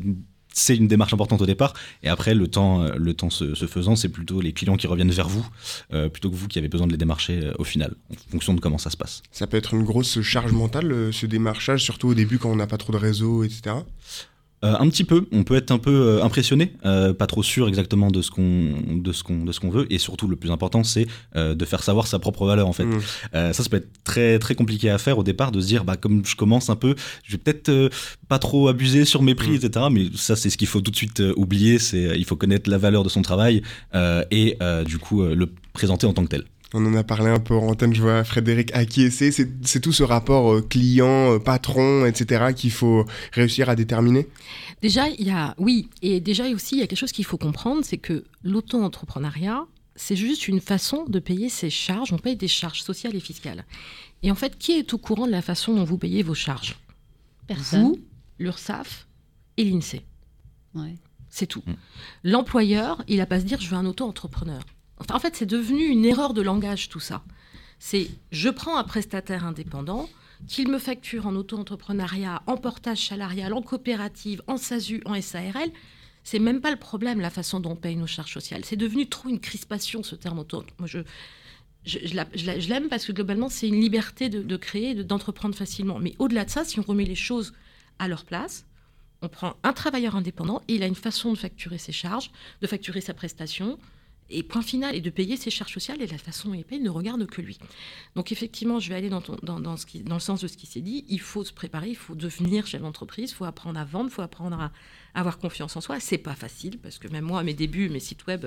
[0.56, 1.74] c'est une démarche importante au départ.
[2.02, 5.10] Et après, le temps euh, le temps se, faisant, c'est plutôt les clients qui reviennent
[5.10, 5.46] vers vous
[5.92, 8.54] euh, plutôt que vous qui avez besoin de les démarcher euh, au final, en fonction
[8.54, 9.22] de comment ça se passe.
[9.30, 12.66] Ça peut être une grosse charge mentale, ce démarchage, surtout au début quand on n'a
[12.66, 13.76] pas trop de réseau, etc.
[14.66, 17.68] Euh, un petit peu, on peut être un peu euh, impressionné, euh, pas trop sûr
[17.68, 20.50] exactement de ce qu'on de ce qu'on de ce qu'on veut, et surtout le plus
[20.50, 22.84] important, c'est euh, de faire savoir sa propre valeur en fait.
[22.84, 23.00] Mmh.
[23.32, 25.96] Ça, ça peut être très très compliqué à faire au départ, de se dire bah
[25.96, 27.90] comme je commence un peu, je vais peut-être
[28.28, 29.54] pas trop abuser sur mes prix, Mm.
[29.64, 29.86] etc.
[29.92, 32.78] Mais ça, c'est ce qu'il faut tout de suite oublier, c'est il faut connaître la
[32.78, 33.62] valeur de son travail
[34.30, 36.44] et du coup le présenter en tant que tel.
[36.74, 39.30] On en a parlé un peu en antenne, je vois Frédéric acquiescer.
[39.30, 42.52] C'est c'est tout ce rapport euh, client, euh, patron, etc.
[42.54, 44.28] qu'il faut réussir à déterminer?
[44.82, 47.38] Déjà, il y a, oui, et déjà aussi, il y a quelque chose qu'il faut
[47.38, 52.12] comprendre, c'est que l'auto-entrepreneuriat, c'est juste une façon de payer ses charges.
[52.12, 53.64] On paye des charges sociales et fiscales.
[54.22, 56.76] Et en fait, qui est au courant de la façon dont vous payez vos charges?
[57.46, 57.82] Personne.
[57.82, 58.00] Vous,
[58.38, 59.06] l'URSSAF
[59.56, 60.02] et l'INSEE.
[60.74, 60.96] Ouais.
[61.30, 61.62] C'est tout.
[62.24, 64.60] L'employeur, il n'a pas à se dire je veux un auto-entrepreneur.
[65.10, 67.22] En fait, c'est devenu une erreur de langage tout ça.
[67.78, 70.08] C'est je prends un prestataire indépendant
[70.48, 75.70] qu'il me facture en auto-entrepreneuriat, en portage salarial, en coopérative, en SASU, en SARL.
[76.24, 78.64] C'est même pas le problème la façon dont on paye nos charges sociales.
[78.64, 80.64] C'est devenu trop une crispation ce terme auto.
[80.78, 80.98] Moi, je
[81.84, 84.56] je, je la- je la- je l'aime parce que globalement, c'est une liberté de, de
[84.56, 86.00] créer, de- d'entreprendre facilement.
[86.00, 87.52] Mais au-delà de ça, si on remet les choses
[88.00, 88.64] à leur place,
[89.22, 92.66] on prend un travailleur indépendant et il a une façon de facturer ses charges, de
[92.66, 93.78] facturer sa prestation,
[94.30, 96.80] et point final, et de payer ses charges sociales, et la façon dont il paye
[96.80, 97.58] ne regarde que lui.
[98.14, 101.44] Donc effectivement, je vais aller dans, le sens de ce qui s'est dit, il faut
[101.44, 104.58] se préparer, il faut devenir chef d'entreprise, il faut apprendre à vendre, il faut apprendre
[104.60, 104.72] à
[105.14, 106.00] avoir confiance en soi.
[106.00, 108.46] C'est pas facile, parce que même moi, à mes débuts, mes sites web...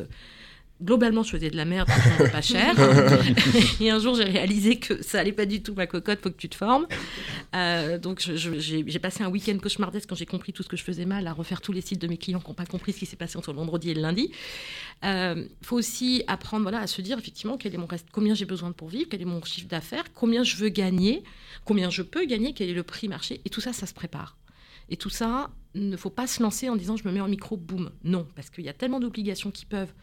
[0.81, 2.73] Globalement, je faisais de la merde, parce que je vendais pas cher.
[3.81, 6.37] et un jour, j'ai réalisé que ça allait pas du tout ma cocotte, faut que
[6.37, 6.87] tu te formes.
[7.53, 11.05] Euh, donc, j'ai passé un week-end cauchemardesque quand j'ai compris tout ce que je faisais
[11.05, 13.05] mal, à refaire tous les sites de mes clients qui n'ont pas compris ce qui
[13.05, 14.31] s'est passé entre le vendredi et le lundi.
[15.03, 18.45] Il faut aussi apprendre voilà, à se dire effectivement quel est mon reste, combien j'ai
[18.45, 21.23] besoin pour vivre, quel est mon chiffre d'affaires, combien je veux gagner,
[21.65, 23.41] combien je peux gagner, quel est le prix marché.
[23.43, 24.37] Et tout ça, ça se prépare.
[24.89, 27.27] Et tout ça, il ne faut pas se lancer en disant je me mets en
[27.27, 27.91] micro, boum.
[28.03, 29.93] Non, parce qu'il y a tellement d'obligations qui peuvent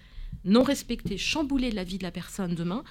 [0.44, 2.84] non respecter, chambouler la vie de la personne demain,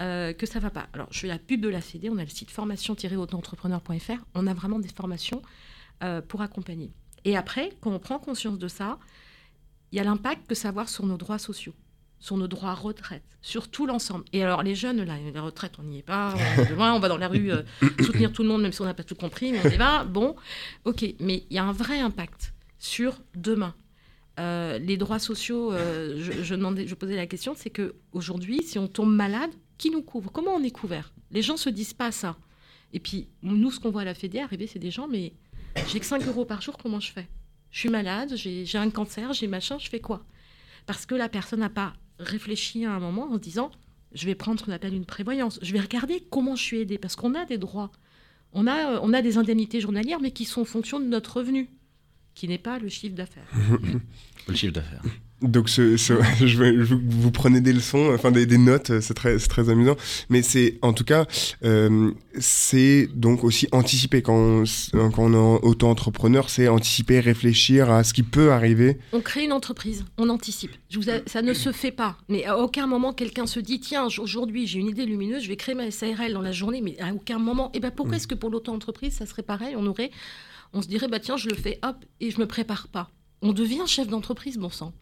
[0.00, 0.88] euh, que ça va pas.
[0.92, 4.54] Alors, je fais la pub de la CD, on a le site formation-autoentrepreneur.fr, on a
[4.54, 5.42] vraiment des formations
[6.02, 6.90] euh, pour accompagner.
[7.24, 8.98] Et après, quand on prend conscience de ça,
[9.92, 11.74] il y a l'impact que ça va sur nos droits sociaux,
[12.18, 14.24] sur nos droits retraite, sur tout l'ensemble.
[14.32, 16.34] Et alors, les jeunes, là, la retraite, on n'y est pas,
[16.76, 17.62] on on va dans la rue euh,
[18.00, 20.04] soutenir tout le monde, même si on n'a pas tout compris, mais on y va.
[20.04, 20.36] Bon,
[20.84, 23.74] ok, mais il y a un vrai impact sur demain.
[24.40, 29.14] Euh, les droits sociaux, euh, je, posais la question, c'est que aujourd'hui, si on tombe
[29.14, 30.30] malade, qui nous couvre?
[30.32, 31.12] Comment on est couvert?
[31.30, 32.36] Les gens se disent pas ça.
[32.92, 35.32] Et puis, nous, ce qu'on voit à la Fédé arriver, c'est des gens, mais
[35.88, 37.28] j'ai que 5 euros par jour, comment je fais?
[37.70, 40.24] Je suis malade, j'ai un cancer, j'ai machin, je fais quoi?
[40.86, 43.70] Parce que la personne n'a pas réfléchi à un moment en se disant,
[44.12, 46.98] je vais prendre ce qu'on appelle une prévoyance, je vais regarder comment je suis aidé,
[46.98, 47.90] parce qu'on a des droits.
[48.52, 51.68] On a, on a des indemnités journalières, mais qui sont en fonction de notre revenu
[52.34, 53.48] qui n'est pas le chiffre d'affaires.
[54.48, 55.02] le chiffre d'affaires.
[55.42, 59.00] Donc, ce, ce, je, veux, je, veux, vous prenez des leçons, enfin des, des notes,
[59.00, 59.96] c'est très, très amusant.
[60.30, 61.26] Mais c'est, en tout cas,
[61.64, 64.22] euh, c'est donc aussi anticiper.
[64.22, 68.98] Quand on, quand on est auto-entrepreneur, c'est anticiper, réfléchir à ce qui peut arriver.
[69.12, 70.72] On crée une entreprise, on anticipe.
[70.88, 72.16] Je vous a, ça ne se fait pas.
[72.28, 75.56] Mais à aucun moment, quelqu'un se dit tiens, aujourd'hui, j'ai une idée lumineuse, je vais
[75.56, 76.80] créer ma SARL dans la journée.
[76.80, 77.70] Mais à aucun moment.
[77.74, 78.16] Et eh ben pourquoi mmh.
[78.16, 79.74] est-ce que pour l'auto-entreprise, ça serait pareil?
[79.76, 80.10] On aurait
[80.74, 83.10] on se dirait, bah tiens, je le fais, hop, et je me prépare pas.
[83.40, 84.92] On devient chef d'entreprise, bon sang.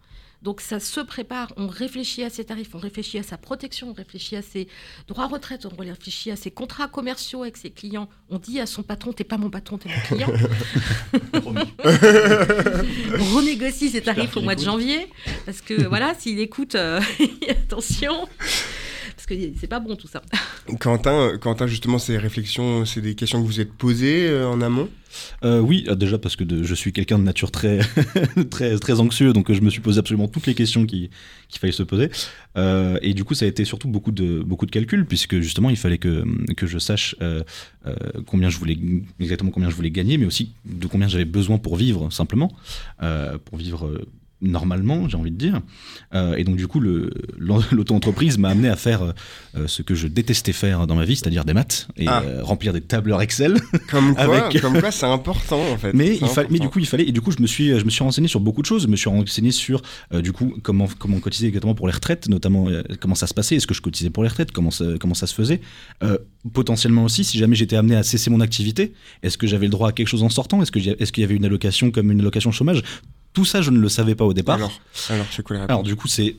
[0.43, 3.93] Donc ça se prépare, on réfléchit à ses tarifs, on réfléchit à sa protection, on
[3.93, 4.67] réfléchit à ses
[5.07, 8.09] droits retraite, on réfléchit à ses contrats commerciaux avec ses clients.
[8.29, 10.29] On dit à son patron, t'es pas mon patron, t'es mon client.
[13.21, 15.09] on renégocie ses tarifs au mois de janvier,
[15.47, 17.01] parce que voilà, s'il écoute, euh,
[17.49, 18.29] attention
[19.25, 20.23] parce que c'est pas bon tout ça.
[20.81, 24.89] Quentin, Quentin, justement, ces réflexions, c'est des questions que vous êtes posées euh, en amont?
[25.45, 27.81] Euh, Oui, euh, déjà parce que de, je suis quelqu'un de nature très,
[28.51, 31.11] très, très anxieux, donc je me suis posé absolument toutes les questions qu'il
[31.49, 32.11] qui fallait se poser.
[32.57, 35.71] Euh, et du coup, ça a été surtout beaucoup de, beaucoup de calculs, puisque justement,
[35.71, 37.43] il fallait que, que je sache euh,
[37.87, 37.95] euh,
[38.27, 38.77] combien je voulais,
[39.21, 42.51] exactement combien je voulais gagner, mais aussi de combien j'avais besoin pour vivre, simplement,
[43.45, 44.01] pour vivre
[44.43, 45.61] normalement, j'ai envie de dire.
[46.15, 46.81] Euh, et donc, du coup,
[47.39, 49.15] l'auto-entreprise m'a amené à faire
[49.57, 52.23] euh, ce que je détestais faire dans ma vie, c'est-à-dire des maths et ah.
[52.25, 53.55] euh, remplir des tableurs Excel.
[53.91, 54.61] Comme quoi, avec...
[54.61, 55.93] comme quoi c'est important, en fait.
[55.93, 56.45] Mais, il fa...
[56.51, 57.09] mais du coup, il fallait.
[57.09, 58.83] Et du coup, je me suis, je me suis renseigné sur beaucoup de choses.
[58.83, 62.69] Je me suis renseigné sur, du coup, comment, comment cotiser exactement pour les retraites, notamment
[63.01, 65.27] comment ça se passait, est-ce que je cotisais pour les retraites, comment ça, comment ça
[65.27, 65.61] se faisait.
[66.53, 69.91] potentiellement aussi, si jamais j'étais amené à cesser mon activité, est-ce que j'avais le droit
[69.91, 70.63] à quelque chose en sortant?
[70.63, 72.83] Est-ce qu'il est y avait une allocation comme une allocation chômage?
[73.33, 74.57] Tout ça, je ne le savais pas au départ.
[74.57, 76.37] Alors, alors c'est quoi la Alors, du coup, c'est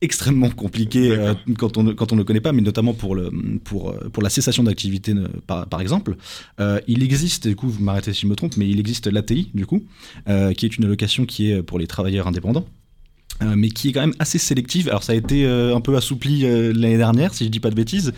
[0.00, 3.30] extrêmement compliqué euh, quand, on, quand on ne le connaît pas, mais notamment pour, le,
[3.64, 6.16] pour, euh, pour la cessation d'activité, euh, par, par, exemple.
[6.60, 9.50] Euh, il existe, du coup, vous m'arrêtez si je me trompe, mais il existe l'ATI,
[9.54, 9.82] du coup,
[10.28, 12.66] euh, qui est une allocation qui est pour les travailleurs indépendants.
[13.42, 14.88] Euh, mais qui est quand même assez sélective.
[14.88, 17.70] Alors ça a été euh, un peu assoupli euh, l'année dernière, si je dis pas
[17.70, 18.12] de bêtises,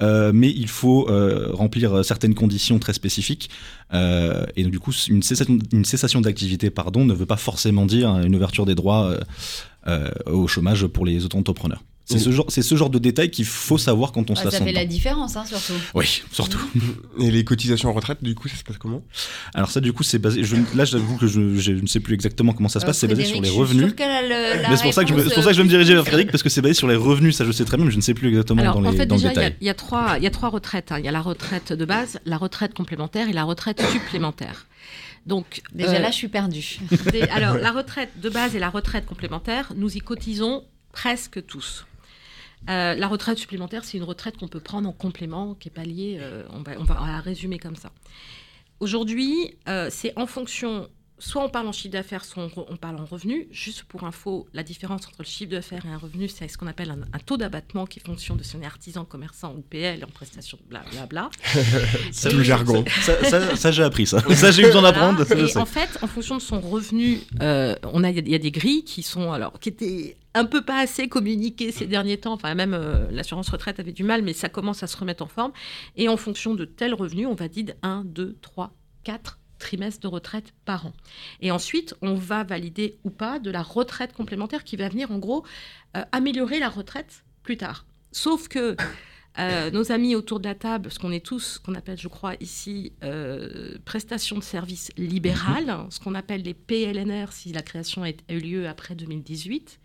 [0.00, 1.08] mais il faut
[1.52, 3.50] remplir certaines conditions très spécifiques.
[3.92, 8.66] et donc du coup, une cessation, d'activité, pardon, ne veut pas forcément dire une ouverture
[8.66, 9.16] des droits
[10.26, 11.84] au chômage pour les auto-entrepreneurs.
[12.04, 14.60] C'est ce, genre, ce genre de détails qu'il faut savoir quand on se la Ça
[14.60, 15.74] fait la différence, hein, surtout.
[15.94, 16.58] Oui, surtout.
[17.20, 19.02] Et les cotisations en retraite, du coup, ça se passe comment?
[19.54, 20.42] Alors ça, du coup, c'est basé...
[20.42, 22.98] Je, là, j'avoue que je, je, ne sais plus exactement comment ça se passe.
[22.98, 23.94] C'est basé sur les revenus.
[23.96, 26.30] C'est pour, ça que je me, pour ça que je vais me diriger vers Frédéric,
[26.30, 27.36] parce que c'est basé sur les revenus.
[27.36, 28.96] Ça, je sais très bien, mais je ne sais plus exactement Alors, dans, en les,
[28.96, 29.56] fait, dans déjà, le détail.
[29.60, 30.92] Il y, y, a trois, il y a trois retraites.
[30.92, 30.98] Hein.
[30.98, 34.66] Il y a la retraite de base, la retraite complémentaire et la retraite supplémentaire.
[35.26, 36.80] Donc, déjà euh, là, je suis perdue.
[37.30, 41.86] alors, la retraite de base et la retraite complémentaire, nous y cotisons presque tous.
[42.70, 45.84] Euh, la retraite supplémentaire, c'est une retraite qu'on peut prendre en complément, qui est pas
[45.84, 47.90] liée, euh, on, va, on, va, la résumer comme ça.
[48.80, 50.88] Aujourd'hui, euh, c'est en fonction,
[51.22, 53.46] soit on parle en chiffre d'affaires, soit on, on, parle en revenu.
[53.50, 56.66] Juste pour info, la différence entre le chiffre d'affaires et un revenu, c'est ce qu'on
[56.66, 59.60] appelle un, un, taux d'abattement qui est fonction de si on est artisan, commerçant ou
[59.62, 61.06] PL en prestation, blablabla.
[61.06, 61.22] Bla,
[61.62, 61.88] bla.
[62.12, 62.84] c'est le jargon.
[63.02, 64.20] Ça, ça, ça j'ai appris ça.
[64.34, 65.22] Ça, j'ai eu besoin d'apprendre.
[65.56, 69.02] En fait, en fonction de son revenu, on a, il y, a des grilles qui
[69.02, 72.32] sont, alors, qui étaient un peu pas assez communiqué ces derniers temps.
[72.32, 75.28] Enfin, même euh, l'assurance retraite avait du mal, mais ça commence à se remettre en
[75.28, 75.52] forme.
[75.96, 78.72] Et en fonction de tel revenu, on va dire 1, 2, 3,
[79.04, 80.92] 4 trimestres de retraite par an.
[81.40, 85.18] Et ensuite, on va valider ou pas de la retraite complémentaire qui va venir, en
[85.18, 85.44] gros,
[85.96, 87.86] euh, améliorer la retraite plus tard.
[88.10, 88.76] Sauf que
[89.38, 92.08] euh, nos amis autour de la table, parce qu'on est tous, ce qu'on appelle, je
[92.08, 95.90] crois, ici, euh, prestations de services libérales, -hmm.
[95.90, 99.80] ce qu'on appelle les PLNR si la création a eu lieu après 2018,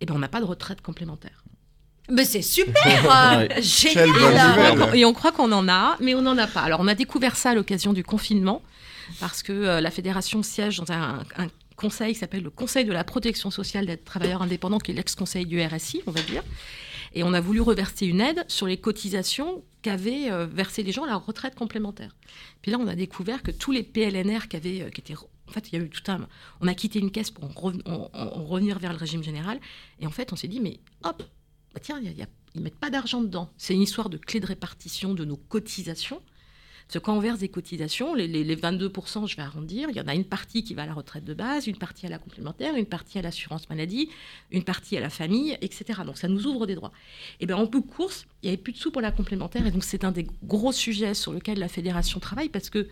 [0.00, 1.44] eh ben, on n'a pas de retraite complémentaire.
[2.10, 6.60] Mais c'est super Génial Et on croit qu'on en a, mais on n'en a pas.
[6.60, 8.62] Alors, on a découvert ça à l'occasion du confinement,
[9.20, 11.46] parce que euh, la fédération siège dans un, un
[11.76, 15.46] conseil qui s'appelle le Conseil de la protection sociale des travailleurs indépendants, qui est l'ex-conseil
[15.46, 16.42] du RSI, on va dire.
[17.12, 21.04] Et on a voulu reverser une aide sur les cotisations qu'avaient euh, versé les gens
[21.04, 22.14] à la retraite complémentaire.
[22.62, 25.52] Puis là, on a découvert que tous les PLNR qui, avaient, euh, qui étaient en
[25.52, 26.28] fait, il y a eu tout un.
[26.60, 28.10] On a quitté une caisse pour en,
[28.44, 29.58] revenir vers le régime général.
[29.98, 31.24] Et en fait, on s'est dit, mais hop,
[31.74, 33.50] bah tiens, ils mettent pas d'argent dedans.
[33.56, 36.20] C'est une histoire de clé de répartition de nos cotisations.
[36.90, 40.08] Parce que quand on verse des cotisations, les, 22%, je vais arrondir, il y en
[40.08, 42.74] a une partie qui va à la retraite de base, une partie à la complémentaire,
[42.74, 44.08] une partie à l'assurance maladie,
[44.50, 46.00] une partie à la famille, etc.
[46.04, 46.90] Donc ça nous ouvre des droits.
[47.38, 49.64] Et bien en peu de course, il n'y avait plus de sous pour la complémentaire.
[49.68, 52.88] Et donc c'est un des gros sujets sur lequel la fédération travaille parce que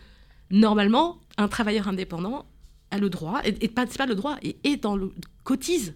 [0.49, 2.45] normalement, un travailleur indépendant
[2.91, 5.13] a le droit, et, pas, pas le droit, et est dans le
[5.43, 5.95] cotise,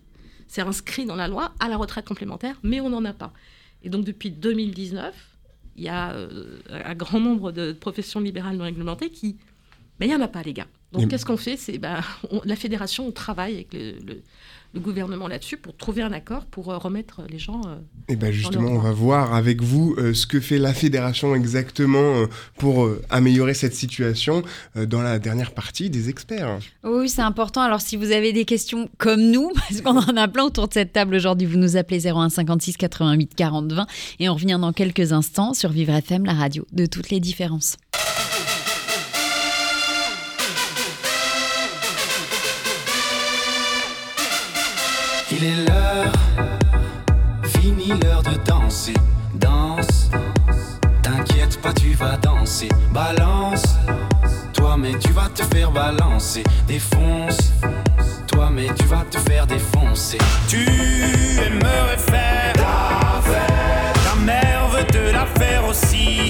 [0.54, 3.34] c'est inscrit dans la loi à la retraite complémentaire, mais on n'en a pas.
[3.82, 5.16] Et donc depuis 2019,
[5.78, 9.38] il y a euh, un grand nombre de professions libérales non réglementées qui...
[10.00, 10.68] Mais il n'y en a pas, les gars.
[10.92, 11.58] Donc, qu'est-ce qu'on fait?
[11.58, 12.02] C'est ben,
[12.46, 14.22] la fédération, on travaille avec le, le
[14.80, 17.62] gouvernement là-dessus pour trouver un accord pour euh, remettre les gens.
[17.62, 17.76] et euh,
[18.10, 22.26] eh ben justement, on va voir avec vous euh, ce que fait la fédération exactement
[22.58, 24.44] pour améliorer cette situation
[24.76, 26.60] dans la dernière partie des experts.
[26.84, 27.62] Oui, c'est important.
[27.62, 30.74] Alors, si vous avez des questions comme nous, parce qu'on en a plein autour de
[30.74, 33.88] cette table aujourd'hui, vous nous appelez 01 56 88 40 20
[34.20, 37.78] et on revient dans quelques instants sur Vivre FM, la radio de toutes les différences.
[45.36, 46.14] Il est l'heure,
[47.44, 48.94] fini l'heure de danser.
[49.34, 50.12] Danse,
[51.02, 52.70] t'inquiète pas, tu vas danser.
[52.92, 53.64] Balance,
[54.54, 56.44] toi, mais tu vas te faire balancer.
[56.68, 57.52] Défonce,
[58.28, 60.20] toi, mais tu vas te faire défoncer.
[60.48, 64.04] Tu aimerais faire ta fête.
[64.04, 66.30] Ta mère veut te la faire aussi.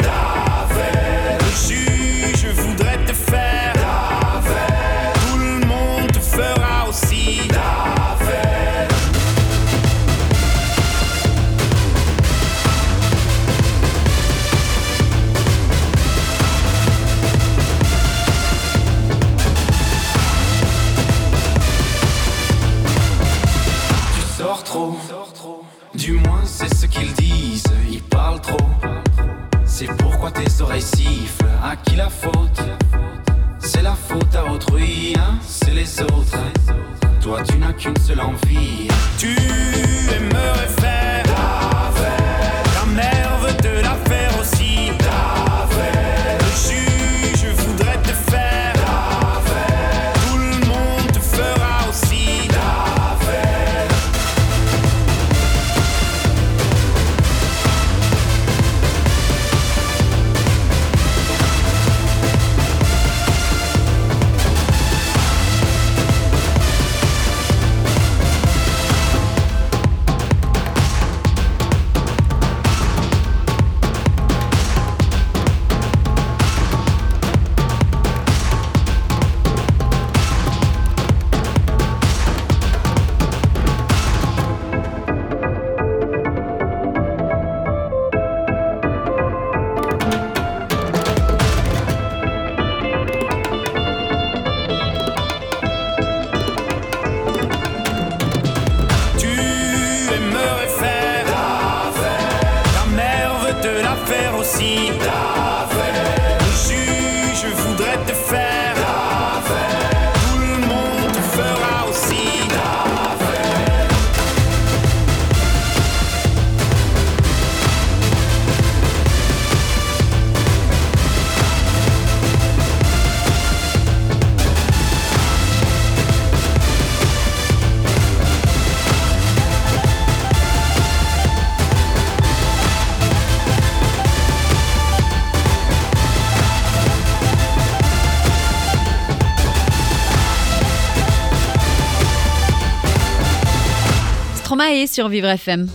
[144.94, 145.68] Sur Vivre FM.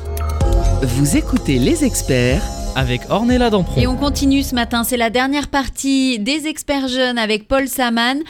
[0.82, 2.42] Vous écoutez les experts
[2.76, 3.80] avec Ornella Dampron.
[3.80, 8.22] Et on continue ce matin, c'est la dernière partie des experts jeunes avec Paul Saman.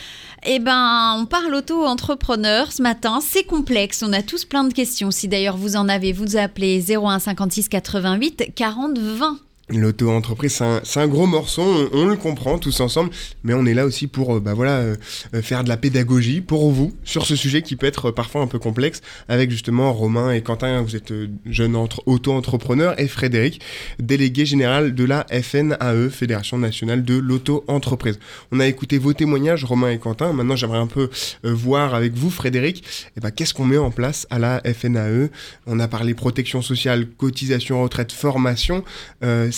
[0.46, 5.10] Eh ben, on parle auto-entrepreneur ce matin, c'est complexe, on a tous plein de questions.
[5.10, 9.38] Si d'ailleurs vous en avez, vous appelez 01 56 88 40 20.
[9.70, 13.10] L'auto-entreprise, c'est un, gros morceau, on, le comprend tous ensemble,
[13.44, 14.96] mais on est là aussi pour euh, bah voilà, euh,
[15.34, 18.46] euh, faire de la pédagogie pour vous sur ce sujet qui peut être parfois un
[18.46, 21.12] peu complexe, avec justement Romain et Quentin, vous êtes
[21.44, 23.60] jeunes entre, auto-entrepreneurs, et Frédéric,
[23.98, 28.18] délégué général de la FNAE, Fédération Nationale de l'Auto-Entreprise.
[28.52, 31.10] On a écouté vos témoignages, Romain et Quentin, maintenant j'aimerais un peu
[31.42, 32.84] voir avec vous, Frédéric,
[33.18, 35.28] eh ben, qu'est-ce qu'on met en place à la FNAE
[35.66, 38.82] On a parlé protection sociale, cotisation retraite, formation.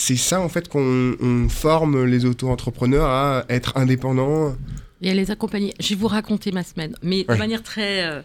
[0.01, 4.57] C'est ça en fait qu'on on forme les auto-entrepreneurs à être indépendants.
[5.03, 5.75] Et à les accompagner.
[5.81, 7.35] Je vais vous raconter ma semaine, mais Ouais.
[7.35, 8.05] de manière très.
[8.07, 8.23] euh,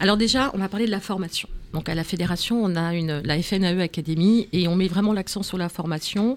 [0.00, 1.48] Alors déjà, on va parler de la formation.
[1.74, 5.42] Donc à la fédération, on a une, la FNAE Academy et on met vraiment l'accent
[5.42, 6.36] sur la formation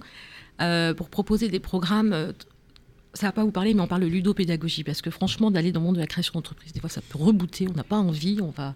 [0.62, 2.34] euh, pour proposer des programmes.
[3.14, 5.80] Ça va pas vous parler, mais on parle de ludopédagogie parce que franchement, d'aller dans
[5.82, 7.68] le monde de la création d'entreprise, des fois, ça peut rebooter.
[7.70, 8.40] On n'a pas envie.
[8.42, 8.74] On va,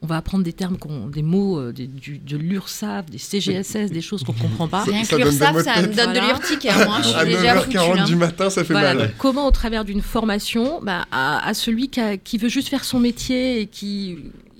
[0.00, 0.78] on va apprendre des termes,
[1.12, 4.84] des mots, euh, des- du, de l'URSSAF, des CGSS, des choses qu'on comprend pas.
[4.84, 6.98] Rien que l'URSSAF, ça me donne de l'urticaire, moi.
[7.02, 8.04] Je suis À déjà foutue, 9h40 là.
[8.04, 9.14] du matin, ça fait Voilà, mal.
[9.18, 12.84] comment, au travers d'une formation, bah, à, à celui qui, a- qui veut juste faire
[12.84, 14.16] son métier et qui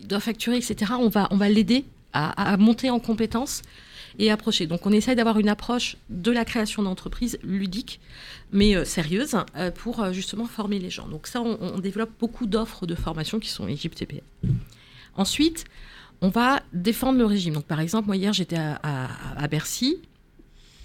[0.07, 3.63] doit facturer, etc., on va, on va l'aider à, à monter en compétences
[4.19, 4.67] et approcher.
[4.67, 8.01] Donc, on essaye d'avoir une approche de la création d'entreprise ludique,
[8.53, 11.09] mais euh, sérieuse, euh, pour euh, justement former les gens.
[11.09, 14.05] Donc, ça, on, développe beaucoup d'offres de formation qui sont Égypte.
[15.17, 15.65] Ensuite,
[16.21, 17.55] on va défendre le régime.
[17.55, 19.99] Donc, par exemple, moi, hier, j'étais à, Bercy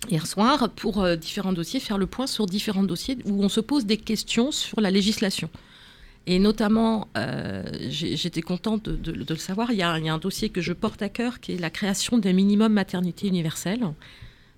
[0.09, 3.85] hier soir pour différents dossiers, faire le point sur différents dossiers où on se pose
[3.85, 5.49] des questions sur la législation.
[6.31, 10.19] Et notamment, euh, j'étais contente de, le savoir, il y, a, il y a un
[10.19, 13.83] dossier que je porte à cœur qui est la création d'un minimum maternité universelle.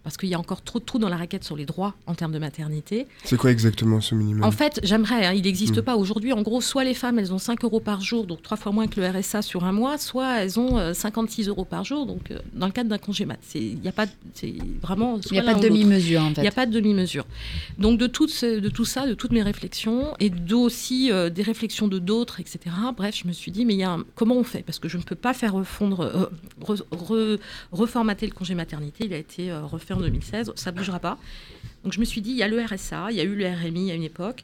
[0.03, 2.15] Parce qu'il y a encore trop de trous dans la raquette sur les droits en
[2.15, 3.05] termes de maternité.
[3.23, 4.43] C'est quoi exactement ce minimum?
[4.43, 5.81] En fait, j'aimerais, hein, il n'existe Mm.
[5.83, 6.33] pas aujourd'hui.
[6.33, 8.87] En gros, soit les femmes, elles ont 5 euros par jour, donc trois fois moins
[8.87, 12.31] que le RSA sur un mois, soit elles ont euh, 56 euros par jour, donc
[12.31, 13.37] euh, dans le cadre d'un congé mat.
[13.55, 15.19] Il n'y a pas, c'est vraiment.
[15.29, 17.25] Il n'y a pas de demi-mesure, en Il n'y a pas de demi-mesure.
[17.77, 21.43] Donc de tout, ce- de tout ça, de toutes mes réflexions, et aussi euh, des
[21.43, 22.59] réflexions de d'autres, etc.
[22.97, 24.63] Bref, je me suis dit, mais il y a un- comment on fait?
[24.63, 26.25] Parce que je ne peux pas faire refondre, euh,
[26.63, 27.39] re- re-
[27.71, 29.05] reformater le congé maternité.
[29.05, 29.61] Il a été euh,
[29.93, 31.17] en 2016, ça bougera pas.
[31.83, 33.47] Donc je me suis dit, il y a le RSA, il y a eu le
[33.47, 34.43] RMI à une époque.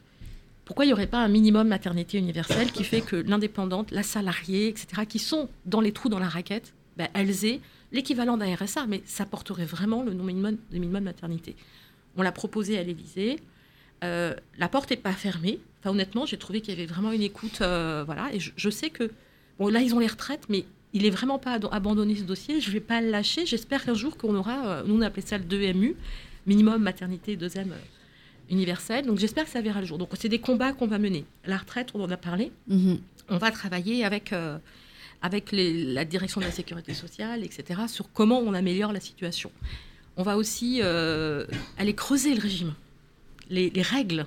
[0.65, 4.67] Pourquoi il n'y aurait pas un minimum maternité universelle qui fait que l'indépendante, la salariée,
[4.67, 7.61] etc., qui sont dans les trous dans la raquette, ben, elles aient
[7.93, 11.55] l'équivalent d'un RSA, mais ça porterait vraiment le nom minimum de minimum maternité.
[12.17, 13.39] On l'a proposé à l'Élysée.
[14.03, 15.59] Euh, la porte n'est pas fermée.
[15.79, 17.59] Enfin, honnêtement, j'ai trouvé qu'il y avait vraiment une écoute.
[17.61, 19.09] euh, voilà, et je, je sais que
[19.59, 22.61] bon, là, ils ont les retraites, mais il est vraiment pas abandonné ce dossier.
[22.61, 23.45] Je vais pas le lâcher.
[23.45, 25.95] J'espère qu'un jour qu'on aura, euh, nous on appelait ça le 2MU,
[26.45, 29.05] minimum maternité deuxième euh, universel.
[29.05, 29.97] Donc j'espère que ça verra le jour.
[29.97, 31.25] Donc c'est des combats qu'on va mener.
[31.45, 32.51] La retraite, on en a parlé.
[32.67, 32.99] Mhm.
[33.29, 34.57] On va travailler avec, euh,
[35.21, 39.51] avec les- la direction de la sécurité sociale, etc., sur comment on améliore la situation.
[40.15, 41.45] On va aussi euh,
[41.77, 42.73] aller creuser le régime,
[43.49, 44.25] les, les règles.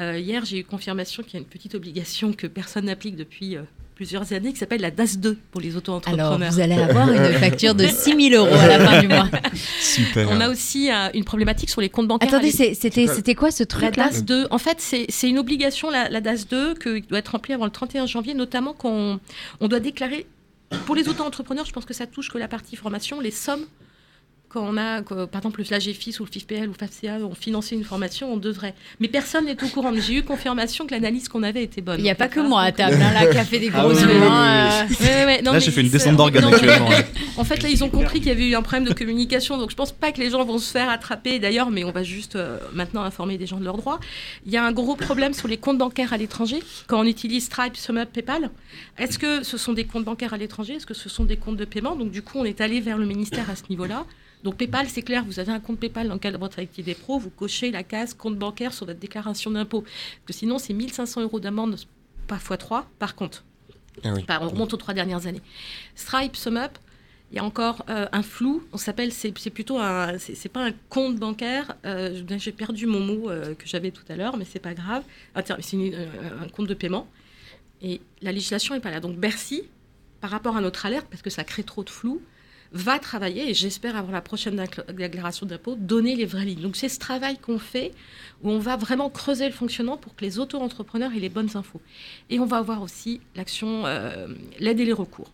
[0.00, 3.56] Euh, hier, j'ai eu confirmation qu'il y a une petite obligation que personne n'applique depuis
[4.00, 6.32] plusieurs années qui s'appelle la DAS 2 pour les auto-entrepreneurs.
[6.32, 9.28] Alors, vous allez avoir une facture de 6 000 euros à la fin du mois.
[9.78, 10.26] Super.
[10.30, 12.32] On a aussi euh, une problématique sur les comptes bancaires.
[12.32, 15.90] Attendez, c'était c'était quoi ce la truc-là DAS 2, en fait, c'est c'est une obligation,
[15.90, 19.20] la, la DAS 2, qui doit être remplie avant le 31 janvier, notamment quand on,
[19.60, 20.24] on doit déclarer,
[20.86, 23.66] pour les auto-entrepreneurs, je pense que ça touche que la partie formation, les sommes.
[24.52, 27.76] Quand on a, que, par exemple, la GFIS ou le FIFPL ou FAFCA ont financé
[27.76, 28.74] une formation, on devrait.
[28.98, 29.92] Mais personne n'est au courant.
[29.92, 32.00] Mais j'ai eu confirmation que l'analyse qu'on avait était bonne.
[32.00, 33.82] Il n'y a pas que moi à table, hein, là, qui a fait des Ah
[33.82, 34.06] gros yeux.
[34.08, 35.40] oui, oui, hein, oui, euh.
[35.52, 36.88] Là, j'ai fait une c'est- descente d'organes actuellement.
[36.90, 39.56] mais- En fait, là, ils ont compris qu'il y avait eu un problème de communication.
[39.56, 42.02] Donc, je pense pas que les gens vont se faire attraper d'ailleurs, mais on va
[42.02, 44.00] juste euh, maintenant informer des gens de leurs droits.
[44.46, 46.58] Il y a un gros problème sur les comptes bancaires à l'étranger.
[46.88, 48.50] Quand on utilise Stripe, SumUp, PayPal,
[48.98, 50.74] est-ce que ce sont des comptes bancaires à l'étranger?
[50.74, 51.94] Est-ce que ce sont des comptes de paiement?
[51.94, 54.04] Donc, du coup, on est allé vers le ministère à ce niveau-là.
[54.42, 56.94] Donc, PayPal, c'est clair, vous avez un compte PayPal dans le cadre de votre activité
[56.94, 59.82] pro, vous cochez la case compte bancaire sur votre déclaration d'impôt.
[59.82, 61.76] Parce que sinon, c'est 1500 euros d'amende,
[62.26, 63.44] pas x3, par compte.
[64.04, 64.24] Ah oui.
[64.28, 65.42] On remonte aux trois dernières années.
[65.94, 66.70] Stripe, SumUp,
[67.32, 68.64] il y a encore euh, un flou.
[68.72, 71.76] On s'appelle, c'est plutôt un, c'est pas un compte bancaire.
[71.84, 75.02] euh, J'ai perdu mon mot euh, que j'avais tout à l'heure, mais c'est pas grave.
[75.34, 77.06] Ah, C'est un compte de paiement.
[77.82, 79.00] Et la législation est pas là.
[79.00, 79.62] Donc Bercy,
[80.20, 82.20] par rapport à notre alerte, parce que ça crée trop de flou,
[82.72, 86.60] va travailler, et j'espère avant la prochaine décla- déclaration d'impôt, donner les vraies lignes.
[86.60, 87.92] Donc c'est ce travail qu'on fait,
[88.42, 91.80] où on va vraiment creuser le fonctionnement pour que les auto-entrepreneurs aient les bonnes infos.
[92.30, 94.28] Et on va avoir aussi l'action, euh,
[94.60, 95.30] l'aide et les recours.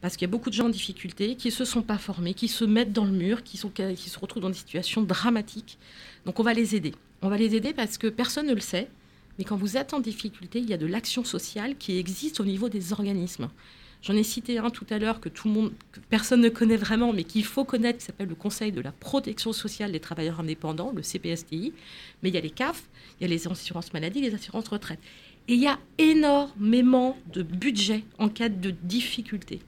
[0.00, 2.34] Parce qu'il y a beaucoup de gens en difficulté qui ne se sont pas formés,
[2.34, 5.76] qui se mettent dans le mur, qui se retrouvent dans des situations dramatiques.
[6.24, 6.94] Donc on va les aider.
[7.20, 8.88] On va les aider parce que personne ne le sait,
[9.38, 12.44] mais quand vous êtes en difficulté, il y a de l'action sociale qui existe au
[12.44, 13.50] niveau des organismes.
[14.02, 16.76] J'en ai cité un tout à l'heure que tout le monde, que personne ne connaît
[16.76, 20.40] vraiment, mais qu'il faut connaître, qui s'appelle le Conseil de la protection sociale des travailleurs
[20.40, 21.74] indépendants, le CPSTI.
[22.22, 22.82] Mais il y a les CAF,
[23.18, 25.00] il y a les assurances maladie, les assurances retraite.
[25.48, 29.60] Et il y a énormément de budget en cas de difficulté.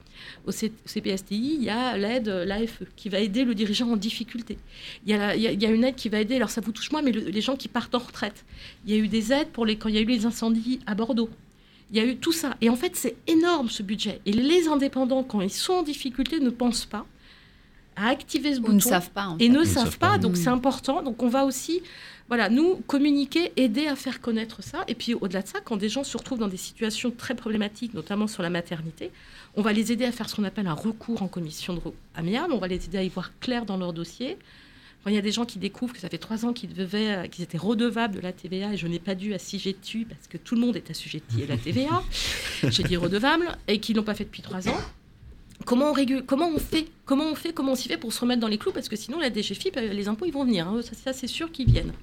[0.45, 4.57] Au CPSTI, il y a l'aide, l'AFE, qui va aider le dirigeant en difficulté.
[5.05, 6.91] Il y, a il, y a, une aide qui va aider, alors ça vous touche
[6.91, 8.45] moins, mais les gens qui partent en retraite.
[8.85, 10.79] Il y a eu des aides pour les, quand il y a eu les incendies
[10.85, 11.29] à Bordeaux.
[11.93, 12.57] Il y a eu tout ça.
[12.59, 14.19] Et en fait, c'est énorme ce budget.
[14.25, 17.05] Et les indépendants, quand ils sont en difficulté, ne pensent pas
[17.95, 18.73] à activer ce bouton.
[18.73, 19.35] ne savent pas.
[19.39, 20.17] Et ne savent, pas.
[20.17, 21.03] Donc c'est important.
[21.03, 21.83] Donc on va aussi,
[22.27, 24.83] voilà, nous communiquer, aider à faire connaître ça.
[24.87, 27.93] Et puis au-delà de ça, quand des gens se retrouvent dans des situations très problématiques,
[27.93, 29.11] notamment sur la maternité,
[29.55, 31.81] on va les aider à faire ce qu'on appelle un recours en commission de
[32.15, 32.53] amiable.
[32.53, 34.37] On va les aider à y voir clair dans leur dossier.
[35.03, 36.69] Quand il y a des gens qui découvrent que ça fait trois ans qu'ils
[37.29, 40.55] qu'ils étaient redevables de la TVA et je n'ai pas dû assujettir parce que tout
[40.55, 42.03] le monde est assujetti à la TVA,
[42.69, 44.77] j'ai dit redevable, et qu'ils l'ont pas fait depuis trois ans.
[45.65, 48.19] Comment on, régule, comment on fait Comment on fait Comment on s'y fait pour se
[48.21, 48.71] remettre dans les clous?
[48.71, 50.67] Parce que sinon, la DGFIP, euh, les impôts, ils vont venir.
[50.67, 50.81] Hein.
[50.91, 51.93] Ça, c'est sûr qu'ils viennent.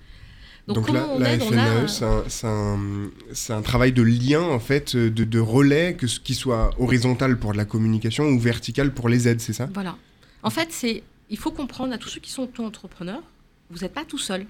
[0.67, 3.11] Donc, on la FNAE, c'est un,
[3.49, 7.53] un, travail de lien, en fait, de, de relais, que ce qui soit horizontal pour
[7.53, 9.69] de la communication ou vertical pour les aides, c'est ça?
[9.73, 9.97] Voilà.
[10.43, 13.23] En fait, c'est il faut comprendre à tous ceux qui sont auto-entrepreneurs,
[13.71, 14.47] vous n'êtes pas tout seul.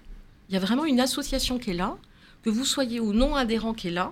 [0.48, 1.96] Il y a vraiment une association qui est là,
[2.42, 4.10] que vous soyez ou non adhérent qui est là.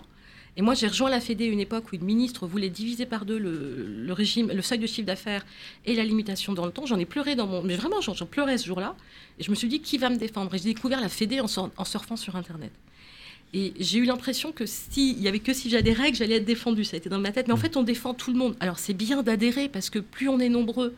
[0.56, 3.24] Et moi, j'ai rejoint la Fédé à une époque où une ministre voulait diviser par
[3.24, 5.46] deux le, régime, le seuil de chiffre d'affaires
[5.86, 6.84] et la limitation dans le temps.
[6.84, 7.62] J'en ai pleuré dans mon.
[7.62, 8.96] Mais vraiment, j'en pleurais ce jour-là.
[9.38, 10.52] Et je me suis dit, qui va me défendre?
[10.54, 11.46] Et j'ai découvert la Fédé en,
[11.76, 12.72] en surfant sur Internet.
[13.54, 16.84] Et j'ai eu l'impression que s'il y avait que si j'adhérais, que j'allais être défendue.
[16.84, 17.46] Ça a été dans ma tête.
[17.46, 17.60] Mais en mmh.
[17.60, 18.56] fait, on défend tout le monde.
[18.60, 20.94] Alors, c'est bien d'adhérer parce que plus on est nombreux,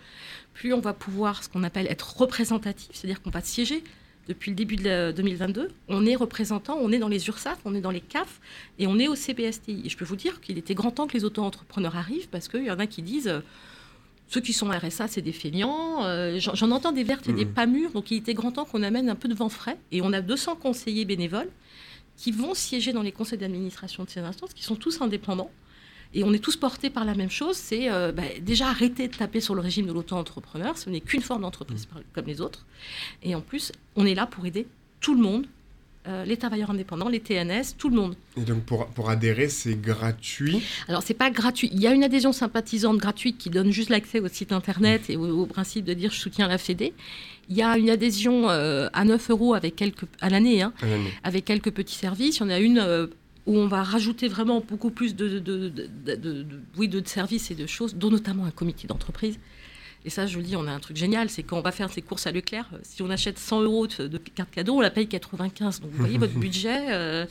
[0.60, 3.82] plus on va pouvoir ce qu'on appelle être représentatif, c'est-à-dire qu'on va siéger.
[4.28, 7.80] Depuis le début de 2022, on est représentant, on est dans les URSAF, on est
[7.80, 8.42] dans les CAF
[8.78, 9.80] et on est au CPSTI.
[9.86, 12.64] Et je peux vous dire qu'il était grand temps que les auto-entrepreneurs arrivent parce qu'il
[12.64, 13.40] y en a qui disent euh,
[14.28, 16.04] ceux qui sont RSA, c'est des feignants.
[16.04, 17.54] Euh, j'en entends des vertes et des mmh.
[17.54, 17.92] pas mûres.
[17.92, 19.78] Donc il était grand temps qu'on amène un peu de vent frais.
[19.92, 21.48] Et on a 200 conseillers bénévoles
[22.18, 25.50] qui vont siéger dans les conseils d'administration de ces instances, qui sont tous indépendants.
[26.14, 29.14] Et on est tous portés par la même chose, c'est euh, bah, déjà arrêter de
[29.14, 32.00] taper sur le régime de l'auto-entrepreneur, ce n'est qu'une forme d'entreprise mmh.
[32.12, 32.66] comme les autres.
[33.22, 34.66] Et en plus, on est là pour aider
[35.00, 35.46] tout le monde,
[36.08, 38.16] euh, les travailleurs indépendants, les TNS, tout le monde.
[38.38, 40.62] Et donc pour, pour adhérer, c'est gratuit?
[40.88, 41.68] Alors c'est pas gratuit.
[41.74, 45.16] Il y a une adhésion sympathisante gratuite qui donne juste l'accès au site internet et
[45.18, 46.94] au, principe de dire je soutiens la Fédé.
[47.50, 50.72] Il y a une adhésion euh, à 9 euros avec quelques, à l'année, hein,
[51.22, 52.38] avec quelques petits services.
[52.38, 53.10] Il y en a une
[53.50, 55.72] où on va rajouter vraiment beaucoup plus de, de,
[56.76, 59.40] oui, de services et de choses, dont notamment un comité d'entreprise.
[60.04, 61.72] Et ça, je vous le dis, on a un truc génial, c'est quand on va
[61.72, 64.80] faire ses courses à Leclerc, euh, si on achète 100 euros de carte cadeau, on
[64.80, 65.80] la paye 95.
[65.80, 67.26] Donc vous voyez, votre budget, euh,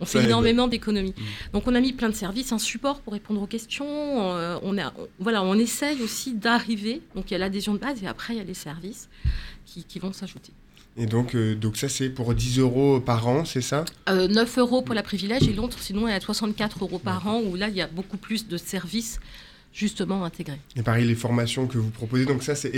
[0.00, 1.14] on fait énormément d'économies.
[1.16, 1.52] Mm.
[1.52, 3.86] Donc on a mis plein de services, un support pour répondre aux questions.
[3.86, 7.02] Euh, on, a, voilà, on essaye aussi d'arriver.
[7.14, 9.10] Donc il y a l'adhésion de base et après il y a les services
[9.66, 10.52] qui, qui vont s'ajouter.
[10.96, 13.84] Et donc, euh, donc ça, c'est pour 10 euros par an, c'est ça?
[14.08, 17.26] 9 euh, euros pour la privilège et l'autre, sinon, elle est à 64 euros par
[17.26, 19.20] an, où là, il y a beaucoup plus de services
[19.72, 20.58] justement intégrés.
[20.74, 22.70] Et pareil, les formations que vous proposez, donc ça, c'est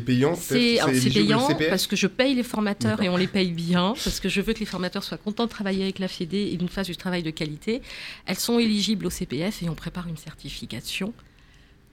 [0.00, 0.78] payant C'est
[1.12, 4.40] payant parce que je paye les formateurs et on les paye bien, parce que je
[4.40, 6.96] veux que les formateurs soient contents de travailler avec la Fédé et nous fassent du
[6.96, 7.82] travail de qualité.
[8.26, 11.12] Elles sont éligibles au CPF et on prépare une certification.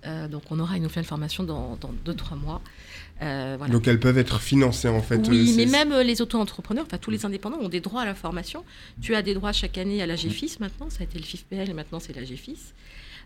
[0.06, 2.62] Euh, donc on aura une nouvelle formation dans 2-3 mois.
[3.22, 5.28] Euh, Donc elles peuvent être financées en fait.
[5.28, 8.06] Oui, euh, mais même euh, les auto-entrepreneurs, enfin tous les indépendants ont des droits à
[8.06, 8.64] la formation.
[9.02, 11.70] Tu as des droits chaque année à la GFIS maintenant, ça a été le FIFPL
[11.70, 12.74] et maintenant c'est la GFIS.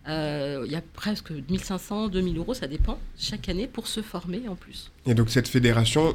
[0.07, 4.55] Il y a presque 1500, 2000 euros, ça dépend, chaque année pour se former en
[4.55, 4.91] plus.
[5.05, 6.13] Et donc cette fédération,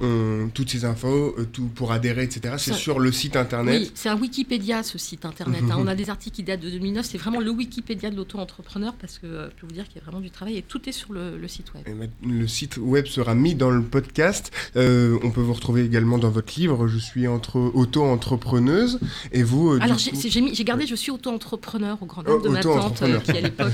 [0.54, 4.16] toutes ces infos, tout pour adhérer, etc., c'est sur le site internet Oui, c'est un
[4.16, 5.62] Wikipédia ce site internet.
[5.70, 5.76] Hein.
[5.78, 9.18] On a des articles qui datent de 2009, c'est vraiment le Wikipédia de l'auto-entrepreneur parce
[9.18, 11.12] que je peux vous dire qu'il y a vraiment du travail et tout est sur
[11.12, 12.08] le, site web.
[12.24, 14.52] le site web sera mis dans le podcast.
[14.76, 16.88] Euh, on peut vous retrouver également dans votre livre.
[16.88, 19.00] Je suis entre auto-entrepreneuse
[19.32, 19.72] et vous.
[19.72, 20.86] Euh, Alors j'ai gardé.
[20.86, 23.72] Je suis auto-entrepreneur au grand dame de ma tante euh, qui à l'époque.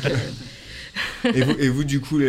[1.25, 2.21] Et, vous, du coup,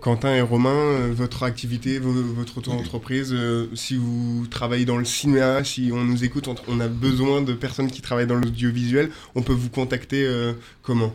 [0.00, 3.34] Quentin et Romain, votre activité, votre auto-entreprise,
[3.74, 7.90] si vous travaillez dans le cinéma, si on nous écoute, on, a besoin de personnes
[7.90, 10.28] qui travaillent dans l'audiovisuel, on peut vous contacter
[10.82, 11.14] comment?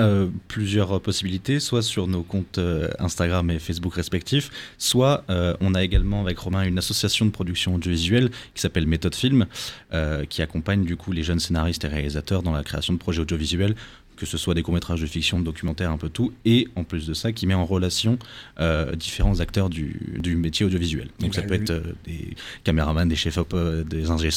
[0.00, 5.74] Euh, plusieurs possibilités, soit sur nos comptes euh, Instagram et Facebook respectifs, soit euh, on
[5.74, 9.46] a également avec Romain une association de production audiovisuelle qui s'appelle Méthode Film,
[10.28, 13.74] qui accompagne du coup les jeunes scénaristes et réalisateurs dans la création de projets audiovisuels
[14.16, 17.06] que ce soit des courts-métrages de fiction, de documentaires, un peu tout, et en plus
[17.06, 18.18] de ça, qui met en relation
[18.96, 21.08] différents acteurs du, du, métier audiovisuel.
[21.20, 21.72] Donc ça peut être
[22.04, 23.54] des caméramans, des chefs-op,
[23.88, 24.30] des ingé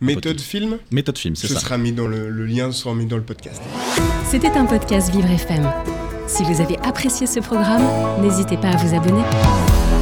[0.00, 1.54] Méthode film Méthode film, c'est ça.
[1.54, 3.62] Ce sera mis dans le, le lien sera mis dans le podcast.
[4.26, 5.70] C'était un podcast Vivre FM.
[6.26, 7.82] Si vous avez apprécié ce programme,
[8.22, 9.93] n'hésitez pas à vous abonner.